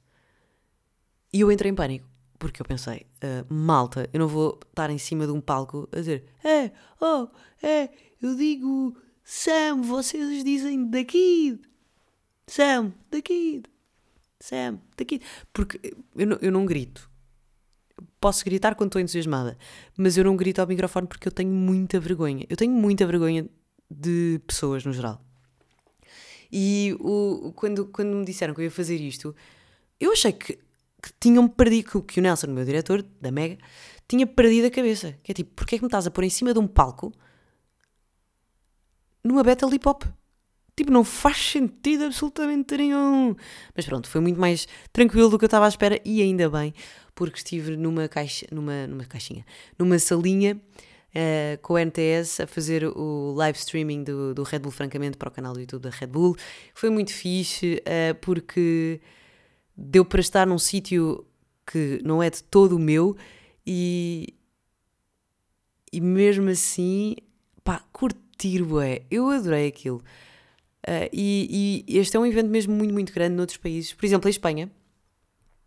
E 1.33 1.41
eu 1.41 1.53
entrei 1.53 1.71
em 1.71 1.75
pânico 1.75 2.09
porque 2.41 2.61
eu 2.61 2.67
pensei: 2.67 3.07
uh, 3.23 3.55
Malta, 3.55 4.09
eu 4.13 4.19
não 4.19 4.27
vou 4.27 4.59
estar 4.69 4.91
em 4.91 4.99
cima 4.99 5.27
de 5.27 5.33
um 5.33 5.41
palco 5.41 5.89
a 5.93 5.97
dizer: 5.97 6.25
É, 6.43 6.73
oh, 7.01 7.29
é, 7.63 7.91
eu 8.21 8.35
digo 8.35 8.97
Sam, 9.23 9.83
vocês 9.83 10.43
dizem 10.43 10.91
daqui, 10.91 11.61
Sam, 12.49 12.93
daqui, 13.11 13.63
Sam, 14.41 14.81
daqui. 14.97 15.21
Porque 15.53 15.95
eu 16.17 16.27
não, 16.27 16.39
eu 16.41 16.51
não 16.51 16.67
grito 16.67 17.09
posso 18.21 18.45
gritar 18.45 18.75
quando 18.75 18.89
estou 18.89 19.01
entusiasmada, 19.01 19.57
mas 19.97 20.17
eu 20.17 20.25
não 20.25 20.37
grito 20.37 20.61
ao 20.61 20.67
microfone 20.67 21.07
porque 21.07 21.27
eu 21.27 21.33
tenho 21.33 21.51
muita 21.51 21.99
vergonha. 21.99 22.45
Eu 22.49 22.57
tenho 22.57 22.73
muita 22.73 23.07
vergonha 23.07 23.49
de 23.91 24.41
pessoas 24.47 24.85
no 24.85 24.93
geral. 24.93 25.25
E 26.53 26.97
o, 27.01 27.53
quando, 27.55 27.87
quando 27.87 28.15
me 28.15 28.25
disseram 28.25 28.53
que 28.53 28.61
eu 28.61 28.65
ia 28.65 28.71
fazer 28.71 28.97
isto, 28.97 29.35
eu 29.99 30.13
achei 30.13 30.33
que, 30.33 30.59
que 31.03 31.11
tinham 31.21 31.49
perdido, 31.49 32.03
que 32.03 32.19
o 32.19 32.23
Nelson, 32.23 32.49
meu 32.49 32.65
diretor 32.65 33.03
da 33.21 33.31
Mega, 33.31 33.59
tinha 34.09 34.27
perdido 34.27 34.67
a 34.67 34.71
cabeça. 34.71 35.17
Que 35.23 35.33
é 35.33 35.35
tipo, 35.35 35.53
porque 35.55 35.77
é 35.77 35.79
que 35.79 35.85
me 35.85 35.89
estás 35.89 36.07
a 36.07 36.11
pôr 36.11 36.25
em 36.25 36.31
cima 36.31 36.53
de 36.53 36.59
um 36.59 36.67
palco 36.67 37.13
numa 39.25 39.43
battle 39.43 39.73
hip 39.73 39.89
hop? 39.89 40.05
Tipo, 40.77 40.91
não 40.91 41.05
faz 41.05 41.37
sentido 41.37 42.05
absolutamente 42.05 42.77
nenhum. 42.77 43.35
Mas 43.77 43.85
pronto, 43.85 44.09
foi 44.09 44.21
muito 44.21 44.41
mais 44.41 44.67
tranquilo 44.93 45.29
do 45.29 45.39
que 45.39 45.45
eu 45.45 45.49
estava 45.49 45.67
à 45.67 45.69
espera 45.69 46.01
e 46.05 46.23
ainda 46.23 46.49
bem, 46.49 46.73
porque 47.15 47.39
estive 47.39 47.77
numa 47.77 48.09
caixa, 48.09 48.47
numa, 48.51 48.87
numa 48.87 49.05
caixinha, 49.05 49.45
numa 49.79 49.99
salinha 49.99 50.61
uh, 51.11 51.59
com 51.61 51.75
o 51.75 51.79
NTS 51.79 52.41
a 52.41 52.47
fazer 52.47 52.85
o 52.85 53.35
live 53.37 53.59
streaming 53.59 54.05
do, 54.05 54.35
do 54.35 54.43
Red 54.43 54.61
Bull, 54.61 54.73
francamente, 54.73 55.17
para 55.17 55.29
o 55.29 55.33
canal 55.33 55.53
do 55.53 55.61
YouTube 55.61 55.83
da 55.83 55.91
Red 55.91 56.07
Bull. 56.07 56.37
Foi 56.75 56.91
muito 56.91 57.13
fixe, 57.13 57.83
uh, 57.87 58.15
porque 58.21 59.01
deu 59.81 60.05
para 60.05 60.21
estar 60.21 60.47
num 60.47 60.59
sítio 60.59 61.25
que 61.67 62.01
não 62.05 62.23
é 62.23 62.29
de 62.29 62.43
todo 62.43 62.77
o 62.77 62.79
meu 62.79 63.17
e, 63.67 64.35
e 65.93 66.01
mesmo 66.01 66.51
assim, 66.51 67.17
pá, 67.65 67.83
curti 67.93 68.31
divertir, 68.41 68.65
bué. 68.65 69.03
Eu 69.11 69.29
adorei 69.29 69.69
aquilo. 69.69 69.99
Uh, 70.87 71.09
e, 71.13 71.85
e, 71.87 71.99
este 71.99 72.17
é 72.17 72.21
um 72.21 72.27
evento 72.27 72.49
mesmo 72.49 72.75
muito, 72.75 72.93
muito 72.93 73.13
grande 73.13 73.35
noutros 73.35 73.59
países. 73.59 73.93
Por 73.93 74.05
exemplo, 74.05 74.29
em 74.29 74.31
Espanha, 74.31 74.71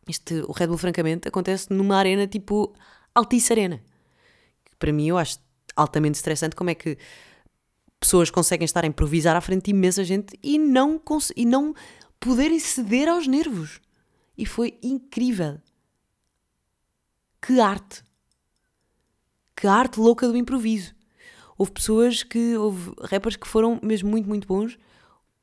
este, 0.08 0.36
o 0.48 0.52
Red 0.52 0.68
Bull, 0.68 0.78
francamente, 0.78 1.28
acontece 1.28 1.72
numa 1.72 1.96
arena 1.96 2.26
tipo 2.28 2.74
Altice 3.14 3.54
Arena. 3.54 3.82
Para 4.80 4.92
mim, 4.92 5.08
eu 5.08 5.18
acho 5.18 5.40
altamente 5.76 6.16
estressante 6.16 6.56
como 6.56 6.72
é 6.72 6.76
que 6.76 6.98
pessoas 8.00 8.30
conseguem 8.30 8.66
estar 8.66 8.84
a 8.84 8.88
improvisar 8.88 9.36
à 9.36 9.42
frente 9.42 9.66
de 9.66 9.72
imensa 9.72 10.04
gente 10.04 10.38
e 10.44 10.58
não, 10.58 11.02
e 11.36 11.46
não 11.46 11.74
poderem 12.20 12.60
ceder 12.60 13.08
aos 13.08 13.28
nervos. 13.28 13.80
E 14.38 14.46
foi 14.46 14.78
incrível. 14.82 15.60
Que 17.42 17.60
arte! 17.60 18.04
Que 19.56 19.68
arte 19.68 20.00
louca 20.00 20.28
do 20.28 20.36
improviso. 20.38 20.94
Houve 21.58 21.72
pessoas 21.72 22.24
que, 22.24 22.58
houve 22.58 22.94
rappers 23.02 23.36
que 23.36 23.48
foram 23.48 23.80
mesmo 23.84 24.10
muito, 24.10 24.28
muito 24.28 24.48
bons. 24.48 24.78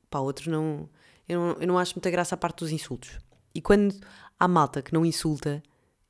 Pá, 0.09 0.18
outros 0.18 0.48
não. 0.48 0.88
Eu, 1.29 1.40
não. 1.40 1.61
eu 1.61 1.66
não 1.66 1.79
acho 1.79 1.94
muita 1.94 2.11
graça 2.11 2.35
a 2.35 2.38
parte 2.38 2.59
dos 2.59 2.72
insultos. 2.72 3.18
E 3.55 3.61
quando 3.61 3.94
há 4.38 4.48
malta 4.48 4.83
que 4.83 4.92
não 4.92 5.07
insulta, 5.07 5.62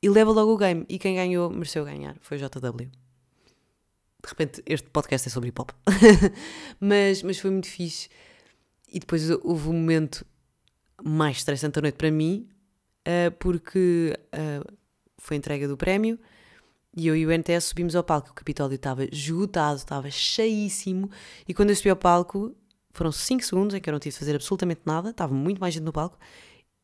e 0.02 0.08
leva 0.08 0.30
logo 0.30 0.52
o 0.54 0.56
game. 0.56 0.86
E 0.88 0.98
quem 0.98 1.16
ganhou 1.16 1.50
mereceu 1.50 1.84
ganhar. 1.84 2.16
Foi 2.20 2.38
o 2.38 2.40
JW 2.40 2.90
de 4.22 4.28
repente 4.28 4.62
este 4.66 4.88
podcast 4.90 5.28
é 5.28 5.30
sobre 5.30 5.48
hip 5.48 5.60
hop. 5.60 5.70
mas, 6.78 7.22
mas 7.22 7.38
foi 7.38 7.50
muito 7.50 7.68
fixe. 7.68 8.08
E 8.88 8.98
depois 8.98 9.28
houve 9.30 9.68
um 9.68 9.72
momento 9.72 10.26
mais 11.02 11.38
estressante 11.38 11.74
da 11.74 11.82
noite 11.82 11.96
para 11.96 12.10
mim, 12.10 12.48
uh, 13.06 13.30
porque 13.38 14.18
uh, 14.34 14.76
foi 15.18 15.36
entrega 15.36 15.66
do 15.68 15.76
prémio 15.76 16.18
e 16.96 17.06
eu 17.06 17.16
e 17.16 17.24
o 17.24 17.30
NTS 17.30 17.66
subimos 17.66 17.94
ao 17.94 18.02
palco. 18.02 18.30
O 18.30 18.34
Capitólio 18.34 18.74
estava 18.74 19.04
esgotado, 19.04 19.76
estava 19.76 20.10
cheíssimo. 20.10 21.10
E 21.46 21.54
quando 21.54 21.70
eu 21.70 21.76
subi 21.76 21.90
ao 21.90 21.96
palco, 21.96 22.54
foram 22.90 23.12
5 23.12 23.44
segundos 23.44 23.74
em 23.74 23.80
que 23.80 23.88
eu 23.88 23.92
não 23.92 24.00
tive 24.00 24.12
de 24.12 24.18
fazer 24.18 24.34
absolutamente 24.34 24.82
nada, 24.84 25.10
estava 25.10 25.32
muito 25.32 25.60
mais 25.60 25.72
gente 25.72 25.84
no 25.84 25.92
palco. 25.92 26.18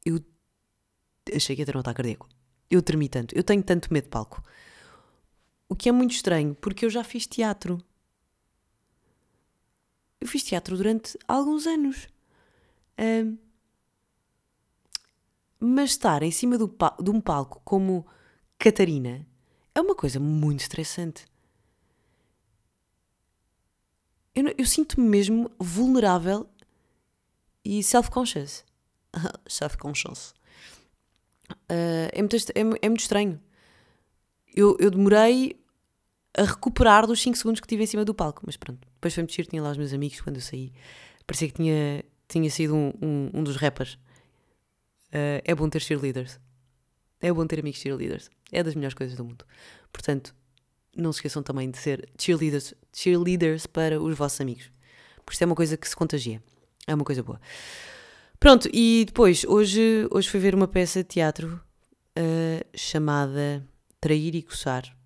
Eu 0.04 0.20
achei 1.34 1.56
que 1.56 1.62
ia 1.62 1.66
ter 1.66 1.76
um 1.76 1.80
ataque 1.80 1.96
cardíaco. 1.96 2.28
Eu 2.70 2.82
tremi 2.82 3.08
tanto, 3.08 3.36
eu 3.36 3.42
tenho 3.42 3.62
tanto 3.62 3.92
medo 3.92 4.04
de 4.04 4.10
palco. 4.10 4.42
O 5.68 5.74
que 5.74 5.88
é 5.88 5.92
muito 5.92 6.12
estranho, 6.12 6.54
porque 6.54 6.84
eu 6.84 6.90
já 6.90 7.02
fiz 7.02 7.26
teatro. 7.26 7.78
Eu 10.20 10.28
fiz 10.28 10.44
teatro 10.44 10.76
durante 10.76 11.18
alguns 11.26 11.66
anos. 11.66 12.08
Um, 12.98 13.36
mas 15.58 15.90
estar 15.90 16.22
em 16.22 16.30
cima 16.30 16.58
do, 16.58 16.74
de 17.02 17.10
um 17.10 17.20
palco 17.20 17.60
como 17.64 18.06
Catarina 18.58 19.26
é 19.74 19.80
uma 19.80 19.94
coisa 19.94 20.20
muito 20.20 20.60
estressante. 20.60 21.26
Eu, 24.34 24.54
eu 24.56 24.66
sinto-me 24.66 25.08
mesmo 25.08 25.50
vulnerável 25.58 26.48
e 27.64 27.82
self-conscious. 27.82 28.64
self-conscious. 29.48 30.34
Uh, 31.70 32.10
é, 32.12 32.20
muito, 32.20 32.36
é, 32.36 32.60
é 32.82 32.88
muito 32.88 33.00
estranho 33.00 33.40
eu, 34.56 34.74
eu 34.80 34.90
demorei 34.90 35.54
a 36.36 36.42
recuperar 36.42 37.06
dos 37.06 37.20
5 37.20 37.36
segundos 37.36 37.60
que 37.60 37.68
tive 37.68 37.84
em 37.84 37.86
cima 37.86 38.04
do 38.04 38.14
palco. 38.14 38.42
Mas 38.46 38.56
pronto, 38.56 38.80
depois 38.94 39.14
foi-me 39.14 39.28
tinha 39.28 39.62
lá 39.62 39.70
os 39.70 39.76
meus 39.76 39.92
amigos 39.92 40.20
quando 40.22 40.36
eu 40.36 40.42
saí. 40.42 40.72
Parecia 41.26 41.48
que 41.48 41.54
tinha, 41.54 42.04
tinha 42.26 42.50
sido 42.50 42.74
um, 42.74 42.92
um, 43.02 43.30
um 43.34 43.44
dos 43.44 43.56
rappers. 43.56 43.98
Uh, 45.08 45.40
é 45.44 45.54
bom 45.54 45.68
ter 45.68 45.80
cheerleaders. 45.80 46.38
É 47.20 47.32
bom 47.32 47.46
ter 47.46 47.60
amigos 47.60 47.80
cheerleaders. 47.80 48.30
É 48.52 48.62
das 48.62 48.74
melhores 48.74 48.94
coisas 48.94 49.16
do 49.16 49.24
mundo. 49.24 49.44
Portanto, 49.92 50.34
não 50.96 51.12
se 51.12 51.18
esqueçam 51.18 51.42
também 51.42 51.70
de 51.70 51.78
ser 51.78 52.08
cheerleaders, 52.18 52.74
cheerleaders 52.92 53.66
para 53.66 54.00
os 54.00 54.16
vossos 54.16 54.40
amigos. 54.40 54.70
Porque 55.16 55.32
isto 55.32 55.42
é 55.42 55.46
uma 55.46 55.54
coisa 55.54 55.76
que 55.76 55.88
se 55.88 55.96
contagia. 55.96 56.42
É 56.86 56.94
uma 56.94 57.04
coisa 57.04 57.22
boa. 57.22 57.40
Pronto, 58.38 58.68
e 58.72 59.04
depois, 59.06 59.44
hoje, 59.44 60.06
hoje 60.10 60.28
fui 60.28 60.38
ver 60.38 60.54
uma 60.54 60.68
peça 60.68 61.02
de 61.02 61.08
teatro 61.08 61.60
uh, 62.18 62.78
chamada 62.78 63.66
trair 64.00 64.34
e 64.34 64.42
coçar 64.42 64.96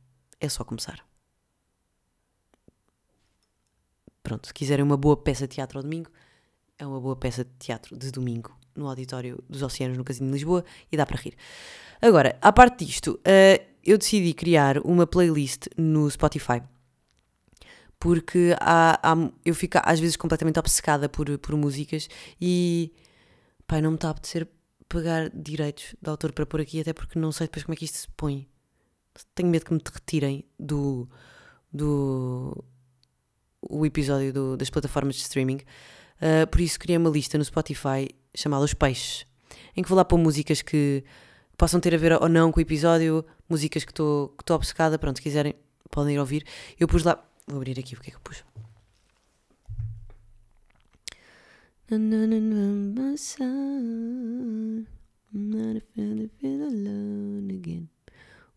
é 0.41 0.49
só 0.49 0.65
começar. 0.65 1.05
Pronto, 4.23 4.47
se 4.47 4.55
quiserem 4.55 4.85
uma 4.85 4.97
boa 4.97 5.17
peça 5.17 5.47
de 5.47 5.55
teatro 5.55 5.79
ao 5.79 5.83
domingo, 5.83 6.11
é 6.79 6.87
uma 6.87 7.01
boa 7.01 7.17
peça 7.17 7.45
de 7.45 7.51
teatro 7.59 7.97
de 7.97 8.11
domingo 8.11 8.57
no 8.81 8.89
Auditório 8.89 9.43
dos 9.49 9.63
Oceanos, 9.63 9.97
no 9.97 10.05
Casino 10.05 10.29
de 10.29 10.35
Lisboa, 10.35 10.65
e 10.91 10.97
dá 10.97 11.07
para 11.07 11.17
rir. 11.19 11.35
Agora, 12.01 12.37
à 12.41 12.53
parte 12.53 12.85
disto, 12.85 13.21
uh, 13.21 13.65
eu 13.85 13.99
decidi 13.99 14.35
criar 14.35 14.79
uma 14.79 15.07
playlist 15.07 15.67
no 15.77 16.11
Spotify. 16.11 16.63
Porque 17.99 18.57
há, 18.59 18.99
há, 19.03 19.31
eu 19.45 19.55
fico 19.55 19.79
às 19.83 20.01
vezes 20.01 20.17
completamente 20.17 20.59
obcecada 20.59 21.09
por, 21.09 21.39
por 21.39 21.55
músicas 21.55 22.09
e 22.41 22.93
pai, 23.67 23.83
não 23.83 23.91
me 23.91 23.97
está 23.97 24.09
a 24.09 24.11
apetecer 24.13 24.49
pagar 24.89 25.31
direitos 25.31 25.95
de 26.01 26.11
autor 26.11 26.33
para 26.33 26.47
pôr 26.47 26.63
aqui, 26.63 26.81
até 26.81 26.93
porque 26.93 27.19
não 27.19 27.31
sei 27.31 27.47
depois 27.47 27.63
como 27.63 27.75
é 27.75 27.77
que 27.77 27.85
isto 27.85 27.99
se 27.99 28.09
põe 28.17 28.49
tenho 29.35 29.49
medo 29.49 29.65
que 29.65 29.73
me 29.73 29.81
retirem 29.85 30.45
do, 30.59 31.09
do 31.73 32.65
o 33.61 33.85
episódio 33.85 34.33
do, 34.33 34.57
das 34.57 34.71
plataformas 34.71 35.17
de 35.17 35.23
streaming. 35.23 35.61
Uh, 36.21 36.47
por 36.51 36.61
isso 36.61 36.79
criei 36.79 36.99
uma 36.99 37.11
lista 37.11 37.39
no 37.39 37.45
Spotify 37.45 38.09
chamada 38.35 38.65
Os 38.65 38.75
Peixes, 38.75 39.27
em 39.77 39.83
que 39.83 39.89
vou 39.89 39.97
lá 39.97 40.05
pôr 40.05 40.19
músicas 40.19 40.63
que 40.63 41.05
possam 41.57 41.81
ter 41.81 41.95
a 41.95 41.99
ver 41.99 42.13
ou 42.13 42.29
não 42.29 42.51
com 42.51 42.59
o 42.59 42.63
episódio, 42.63 43.25
músicas 43.49 43.85
que 43.85 43.93
estou 43.93 44.35
obcecada. 44.51 44.99
Pronto, 44.99 45.17
se 45.17 45.23
quiserem, 45.23 45.55
podem 45.91 46.15
ir 46.15 46.19
ouvir. 46.19 46.47
Eu 46.79 46.89
pus 46.89 47.05
lá. 47.05 47.23
Vou 47.47 47.57
abrir 47.57 47.79
aqui 47.79 47.95
o 47.95 48.01
que 48.01 48.09
é 48.09 48.11
que 48.11 48.17
eu 48.17 48.21
pus. 48.21 48.45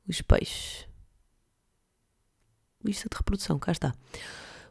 os 0.07 0.21
peixes. 0.21 0.88
Lista 2.83 3.07
de 3.09 3.17
reprodução, 3.17 3.57
cá 3.57 3.71
está. 3.71 3.93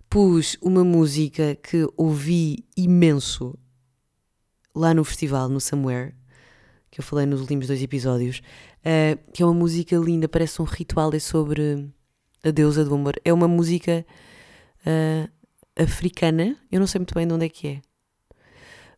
Pus 0.09 0.57
uma 0.61 0.85
música 0.85 1.57
que 1.57 1.89
ouvi 1.97 2.65
imenso 2.77 3.59
lá 4.75 4.95
no 4.95 5.05
festival, 5.05 5.49
no 5.49 5.61
Somewhere, 5.61 6.15
que 6.91 7.01
eu 7.01 7.05
falei 7.05 7.27
nos 7.27 7.41
últimos 7.41 7.67
dois 7.67 7.83
episódios, 7.83 8.43
uh, 8.81 9.33
que 9.33 9.43
é 9.43 9.47
uma 9.47 9.55
música 9.55 9.97
linda, 9.97 10.29
parece 10.29 10.61
um 10.61 10.65
ritual, 10.65 11.13
é 11.15 11.19
sobre 11.19 11.89
a 12.45 12.51
deusa 12.51 12.85
do 12.85 12.95
amor. 12.95 13.15
É 13.25 13.33
uma 13.33 13.49
música 13.49 14.05
uh, 14.87 15.31
africana, 15.77 16.57
eu 16.71 16.81
não 16.81 16.87
sei 16.87 16.99
muito 16.99 17.15
bem 17.15 17.27
de 17.27 17.33
onde 17.33 17.47
é 17.47 17.49
que 17.49 17.69
é, 17.69 17.83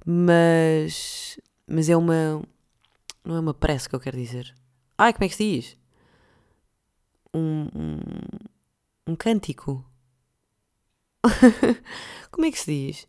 mas, 0.04 1.38
mas 1.66 1.88
é 1.88 1.96
uma. 1.96 2.42
Não 3.24 3.36
é 3.36 3.40
uma 3.40 3.54
prece 3.54 3.88
que 3.88 3.94
eu 3.94 4.00
quero 4.00 4.18
dizer. 4.18 4.54
Ai, 4.98 5.12
como 5.14 5.24
é 5.24 5.28
que 5.28 5.34
se 5.34 5.44
diz? 5.44 5.76
um, 7.34 7.68
um, 7.74 8.00
um 9.08 9.16
cântico. 9.16 9.84
Como 12.30 12.46
é 12.46 12.50
que 12.50 12.58
se 12.58 12.70
diz? 12.70 13.08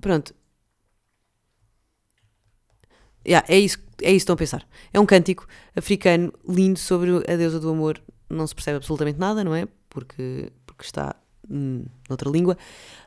Pronto. 0.00 0.34
Yeah, 3.26 3.46
é, 3.48 3.58
isso, 3.58 3.78
é 4.02 4.10
isso 4.10 4.12
que 4.12 4.16
estão 4.16 4.34
a 4.34 4.36
pensar. 4.36 4.66
É 4.92 5.00
um 5.00 5.06
cântico 5.06 5.46
africano 5.76 6.32
lindo 6.48 6.78
sobre 6.78 7.10
a 7.30 7.36
deusa 7.36 7.60
do 7.60 7.70
amor. 7.70 8.00
Não 8.28 8.46
se 8.46 8.54
percebe 8.54 8.76
absolutamente 8.76 9.18
nada, 9.18 9.44
não 9.44 9.54
é? 9.54 9.66
Porque, 9.88 10.52
porque 10.66 10.84
está 10.84 11.14
noutra 12.08 12.30
língua. 12.30 12.56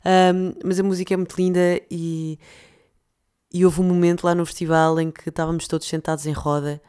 Um, 0.06 0.54
mas 0.66 0.80
a 0.80 0.84
música 0.84 1.14
é 1.14 1.18
muito 1.18 1.36
linda 1.36 1.80
e, 1.90 2.38
e 3.54 3.66
houve 3.66 3.82
um 3.82 3.86
momento 3.86 4.26
lá 4.26 4.36
no 4.36 4.46
festival 4.46 5.00
em 5.00 5.10
que 5.12 5.30
estávamos 5.30 5.68
todos 5.68 5.88
sentados 5.88 6.26
em 6.26 6.34
roda 6.34 6.82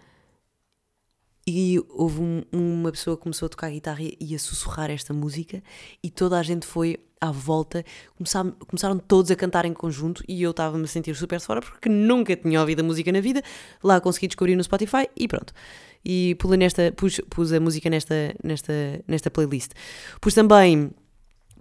e 1.47 1.79
houve 1.91 2.21
um, 2.21 2.43
uma 2.53 2.91
pessoa 2.91 3.17
que 3.17 3.23
começou 3.23 3.47
a 3.47 3.49
tocar 3.49 3.71
guitarra 3.71 4.03
e 4.03 4.35
a 4.35 4.39
sussurrar 4.39 4.91
esta 4.91 5.13
música 5.13 5.63
e 6.03 6.11
toda 6.11 6.39
a 6.39 6.43
gente 6.43 6.67
foi 6.67 6.99
à 7.25 7.31
volta, 7.31 7.85
começaram, 8.17 8.51
começaram 8.67 8.99
todos 8.99 9.31
a 9.31 9.37
cantar 9.37 9.65
em 9.65 9.73
conjunto 9.73 10.23
e 10.29 10.43
eu 10.43 10.51
estava-me 10.51 10.85
a 10.85 10.87
sentir 10.87 11.15
super 11.17 11.41
fora 11.41 11.61
porque 11.61 11.89
nunca 11.89 12.37
tinha 12.37 12.61
ouvido 12.61 12.81
a 12.81 12.83
música 12.83 13.11
na 13.11 13.21
vida, 13.21 13.43
lá 13.83 14.01
consegui 14.01 14.29
descobrir 14.29 14.57
no 14.57 14.63
Spotify 14.63 15.09
e 15.17 15.27
pronto. 15.27 15.53
E 16.05 16.35
pus, 16.35 16.57
nesta, 16.59 16.93
pus, 16.93 17.21
pus 17.31 17.53
a 17.53 17.61
música 17.61 17.89
nesta, 17.89 18.35
nesta, 18.43 18.73
nesta 19.09 19.31
playlist. 19.31 19.73
Pus 20.21 20.35
também 20.35 20.91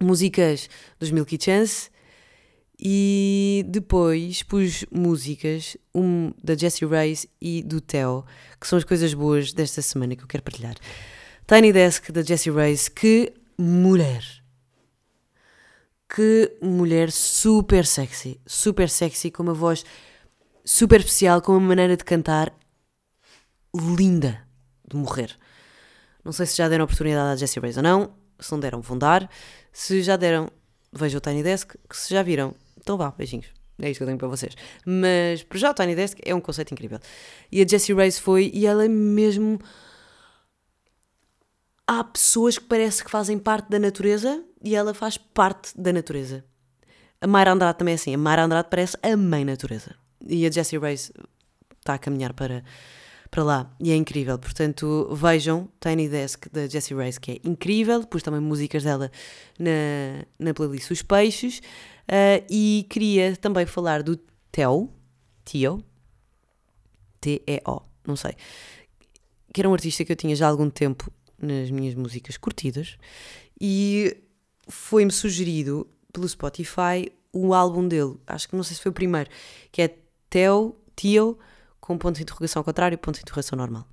músicas 0.00 0.68
dos 1.00 1.10
Milky 1.10 1.38
Chance, 1.40 1.90
e 2.78 3.64
depois 3.68 4.42
pus 4.42 4.84
músicas, 4.90 5.76
um 5.94 6.32
da 6.42 6.54
Jessie 6.54 6.86
Reyes 6.86 7.26
e 7.40 7.62
do 7.62 7.80
Theo, 7.80 8.24
que 8.60 8.66
são 8.66 8.76
as 8.76 8.84
coisas 8.84 9.14
boas 9.14 9.52
desta 9.52 9.80
semana 9.80 10.16
que 10.16 10.22
eu 10.22 10.28
quero 10.28 10.42
partilhar. 10.42 10.74
Tiny 11.46 11.72
Desk 11.72 12.10
da 12.10 12.22
Jessie 12.22 12.52
Reyes, 12.52 12.88
que 12.88 13.32
mulher! 13.58 14.43
Que 16.14 16.56
mulher 16.62 17.10
super 17.10 17.84
sexy, 17.84 18.40
super 18.46 18.88
sexy, 18.88 19.32
com 19.32 19.42
uma 19.42 19.52
voz 19.52 19.84
super 20.64 21.00
especial, 21.00 21.42
com 21.42 21.52
uma 21.52 21.60
maneira 21.60 21.96
de 21.96 22.04
cantar 22.04 22.56
linda 23.74 24.46
de 24.88 24.96
morrer. 24.96 25.36
Não 26.24 26.30
sei 26.30 26.46
se 26.46 26.56
já 26.56 26.68
deram 26.68 26.84
oportunidade 26.84 27.32
à 27.32 27.36
Jessie 27.36 27.60
Reyes 27.60 27.76
ou 27.78 27.82
não, 27.82 28.14
se 28.38 28.52
não 28.52 28.60
deram, 28.60 28.80
vão 28.80 28.96
dar. 28.96 29.28
Se 29.72 30.04
já 30.04 30.16
deram, 30.16 30.48
vejam 30.92 31.18
o 31.18 31.20
Tiny 31.20 31.42
Desk, 31.42 31.74
que 31.88 31.96
se 31.96 32.14
já 32.14 32.22
viram, 32.22 32.54
então 32.78 32.96
vá, 32.96 33.10
beijinhos. 33.10 33.46
É 33.80 33.90
isto 33.90 33.98
que 33.98 34.04
eu 34.04 34.06
tenho 34.06 34.18
para 34.18 34.28
vocês. 34.28 34.54
Mas, 34.86 35.42
para 35.42 35.58
já, 35.58 35.72
o 35.72 35.74
Tiny 35.74 35.96
Desk 35.96 36.20
é 36.24 36.32
um 36.32 36.40
conceito 36.40 36.72
incrível. 36.72 37.00
E 37.50 37.60
a 37.60 37.66
Jessie 37.66 37.92
Reyes 37.92 38.20
foi, 38.20 38.52
e 38.54 38.68
ela 38.68 38.84
é 38.84 38.88
mesmo. 38.88 39.58
Há 41.86 42.02
pessoas 42.02 42.58
que 42.58 42.64
parece 42.64 43.04
que 43.04 43.10
fazem 43.10 43.38
parte 43.38 43.68
da 43.68 43.78
natureza 43.78 44.42
e 44.62 44.74
ela 44.74 44.94
faz 44.94 45.18
parte 45.18 45.78
da 45.78 45.92
natureza. 45.92 46.44
A 47.20 47.26
Mayra 47.26 47.52
Andrade 47.52 47.78
também 47.78 47.92
é 47.92 47.94
assim. 47.96 48.14
A 48.14 48.18
Mayra 48.18 48.44
Andrade 48.44 48.68
parece 48.70 48.96
a 49.02 49.16
mãe 49.16 49.44
natureza. 49.44 49.94
E 50.26 50.46
a 50.46 50.50
Jessie 50.50 50.78
Reyes 50.78 51.12
está 51.78 51.94
a 51.94 51.98
caminhar 51.98 52.32
para, 52.32 52.64
para 53.30 53.44
lá. 53.44 53.76
E 53.78 53.90
é 53.90 53.96
incrível. 53.96 54.38
Portanto, 54.38 55.08
vejam 55.14 55.68
Tiny 55.78 56.08
Desk 56.08 56.48
da 56.50 56.66
Jessie 56.66 56.96
Reyes, 56.96 57.18
que 57.18 57.32
é 57.32 57.40
incrível. 57.44 58.06
Pus 58.06 58.22
também 58.22 58.40
músicas 58.40 58.82
dela 58.82 59.10
na, 59.58 60.24
na 60.38 60.54
playlist 60.54 60.90
Os 60.90 61.02
Peixes. 61.02 61.58
Uh, 61.58 62.44
e 62.50 62.86
queria 62.88 63.36
também 63.36 63.66
falar 63.66 64.02
do 64.02 64.18
Theo, 64.52 64.90
Tio, 65.44 65.82
T-E-O, 67.20 67.82
não 68.06 68.16
sei, 68.16 68.34
que 69.52 69.60
era 69.60 69.68
um 69.68 69.72
artista 69.72 70.04
que 70.04 70.12
eu 70.12 70.16
tinha 70.16 70.36
já 70.36 70.46
há 70.46 70.50
algum 70.50 70.68
tempo 70.68 71.10
nas 71.44 71.70
minhas 71.70 71.94
músicas 71.94 72.36
curtidas 72.36 72.96
e 73.60 74.16
foi-me 74.68 75.12
sugerido 75.12 75.86
pelo 76.12 76.28
Spotify 76.28 77.12
o 77.32 77.52
álbum 77.52 77.86
dele, 77.86 78.16
acho 78.26 78.48
que 78.48 78.54
não 78.54 78.62
sei 78.62 78.76
se 78.76 78.82
foi 78.82 78.90
o 78.90 78.94
primeiro, 78.94 79.28
que 79.72 79.82
é 79.82 79.96
Theo, 80.30 80.76
Tio, 80.94 81.38
com 81.80 81.98
ponto 81.98 82.16
de 82.16 82.22
interrogação 82.22 82.60
ao 82.60 82.64
contrário 82.64 82.94
e 82.94 82.96
ponto 82.96 83.16
de 83.16 83.22
interrogação 83.22 83.58
normal. 83.58 83.86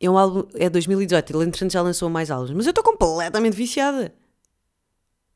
É 0.00 0.10
um 0.10 0.18
álbum, 0.18 0.44
é 0.54 0.68
2018, 0.68 1.32
ele 1.36 1.44
entretanto 1.44 1.72
já 1.72 1.82
lançou 1.82 2.10
mais 2.10 2.30
álbuns, 2.30 2.50
mas 2.52 2.66
eu 2.66 2.70
estou 2.70 2.84
completamente 2.84 3.54
viciada. 3.54 4.14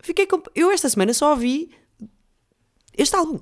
Fiquei. 0.01 0.27
Eu 0.55 0.71
esta 0.71 0.89
semana 0.89 1.15
só 1.15 1.31
ouvi 1.31 1.71
este 2.97 3.15
álbum. 3.17 3.41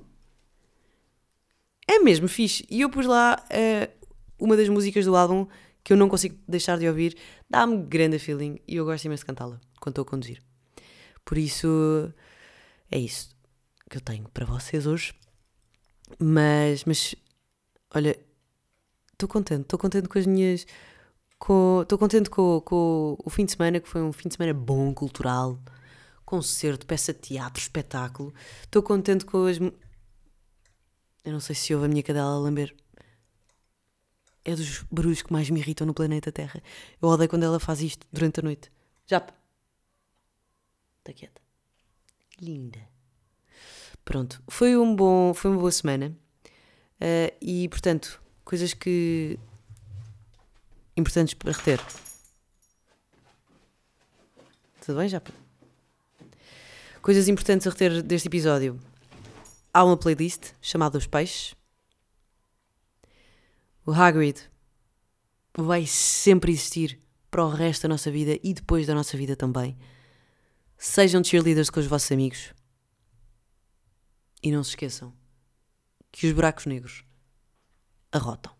É 1.86 1.98
mesmo 1.98 2.28
fixe. 2.28 2.64
E 2.70 2.82
eu 2.82 2.90
pus 2.90 3.06
lá 3.06 3.42
uh, 3.50 4.06
uma 4.38 4.56
das 4.56 4.68
músicas 4.68 5.04
do 5.04 5.16
álbum 5.16 5.46
que 5.82 5.92
eu 5.92 5.96
não 5.96 6.08
consigo 6.08 6.38
deixar 6.46 6.78
de 6.78 6.88
ouvir. 6.88 7.16
Dá-me 7.48 7.82
grande 7.84 8.18
feeling 8.18 8.58
e 8.66 8.76
eu 8.76 8.84
gosto 8.84 9.04
imenso 9.04 9.22
de 9.22 9.26
cantá-la 9.26 9.60
quando 9.80 9.92
estou 9.92 10.02
a 10.02 10.06
conduzir. 10.06 10.42
Por 11.24 11.38
isso, 11.38 12.12
é 12.90 12.98
isso 12.98 13.34
que 13.88 13.96
eu 13.96 14.00
tenho 14.00 14.28
para 14.28 14.46
vocês 14.46 14.86
hoje. 14.86 15.14
Mas, 16.18 16.84
mas 16.84 17.14
olha, 17.94 18.18
estou 19.12 19.28
contente. 19.28 19.62
Estou 19.62 19.78
contente 19.78 20.08
com 20.08 20.18
as 20.18 20.26
minhas. 20.26 20.66
Estou 21.32 21.98
contente 21.98 22.28
com, 22.28 22.60
com 22.60 23.16
o 23.24 23.30
fim 23.30 23.44
de 23.44 23.52
semana, 23.52 23.80
que 23.80 23.88
foi 23.88 24.02
um 24.02 24.12
fim 24.12 24.28
de 24.28 24.34
semana 24.34 24.52
bom, 24.52 24.92
cultural 24.92 25.58
concerto, 26.30 26.86
peça 26.86 27.12
de 27.12 27.18
teatro, 27.18 27.60
espetáculo. 27.60 28.32
Estou 28.62 28.82
contente 28.84 29.24
com 29.24 29.46
as. 29.46 29.58
Eu 29.58 29.72
não 31.32 31.40
sei 31.40 31.56
se 31.56 31.74
ouve 31.74 31.86
a 31.86 31.88
minha 31.88 32.04
cadela 32.04 32.30
a 32.30 32.38
lamber. 32.38 32.72
É 34.44 34.54
dos 34.54 34.82
barulhos 34.90 35.22
que 35.22 35.32
mais 35.32 35.50
me 35.50 35.60
irritam 35.60 35.86
no 35.86 35.94
planeta 35.94 36.32
Terra. 36.32 36.62
Eu 37.00 37.08
odeio 37.08 37.28
quando 37.28 37.44
ela 37.44 37.60
faz 37.60 37.82
isto 37.82 38.06
durante 38.12 38.40
a 38.40 38.42
noite. 38.42 38.72
Já. 39.06 39.26
Está 40.98 41.12
quieta. 41.12 41.40
Linda. 42.40 42.80
Pronto. 44.04 44.42
Foi, 44.48 44.76
um 44.76 44.94
bom, 44.94 45.34
foi 45.34 45.50
uma 45.50 45.60
boa 45.60 45.72
semana. 45.72 46.16
Uh, 47.00 47.34
e, 47.40 47.68
portanto, 47.68 48.20
coisas 48.44 48.74
que. 48.74 49.38
importantes 50.96 51.34
para 51.34 51.52
reter. 51.52 51.80
Tudo 54.84 54.98
bem, 54.98 55.08
já? 55.08 55.22
Coisas 57.02 57.28
importantes 57.28 57.66
a 57.66 57.70
reter 57.70 58.02
deste 58.02 58.28
episódio. 58.28 58.78
Há 59.72 59.84
uma 59.84 59.96
playlist 59.96 60.52
chamada 60.60 60.98
Os 60.98 61.06
Peixes. 61.06 61.54
O 63.84 63.92
Hagrid 63.92 64.40
vai 65.56 65.86
sempre 65.86 66.52
existir 66.52 67.00
para 67.30 67.44
o 67.44 67.50
resto 67.50 67.82
da 67.82 67.88
nossa 67.88 68.10
vida 68.10 68.38
e 68.42 68.52
depois 68.52 68.86
da 68.86 68.94
nossa 68.94 69.16
vida 69.16 69.36
também. 69.36 69.78
Sejam 70.76 71.22
cheerleaders 71.22 71.70
com 71.70 71.80
os 71.80 71.86
vossos 71.86 72.10
amigos. 72.12 72.52
E 74.42 74.50
não 74.50 74.64
se 74.64 74.70
esqueçam 74.70 75.12
que 76.10 76.26
os 76.26 76.32
buracos 76.32 76.66
negros 76.66 77.04
arrotam. 78.10 78.59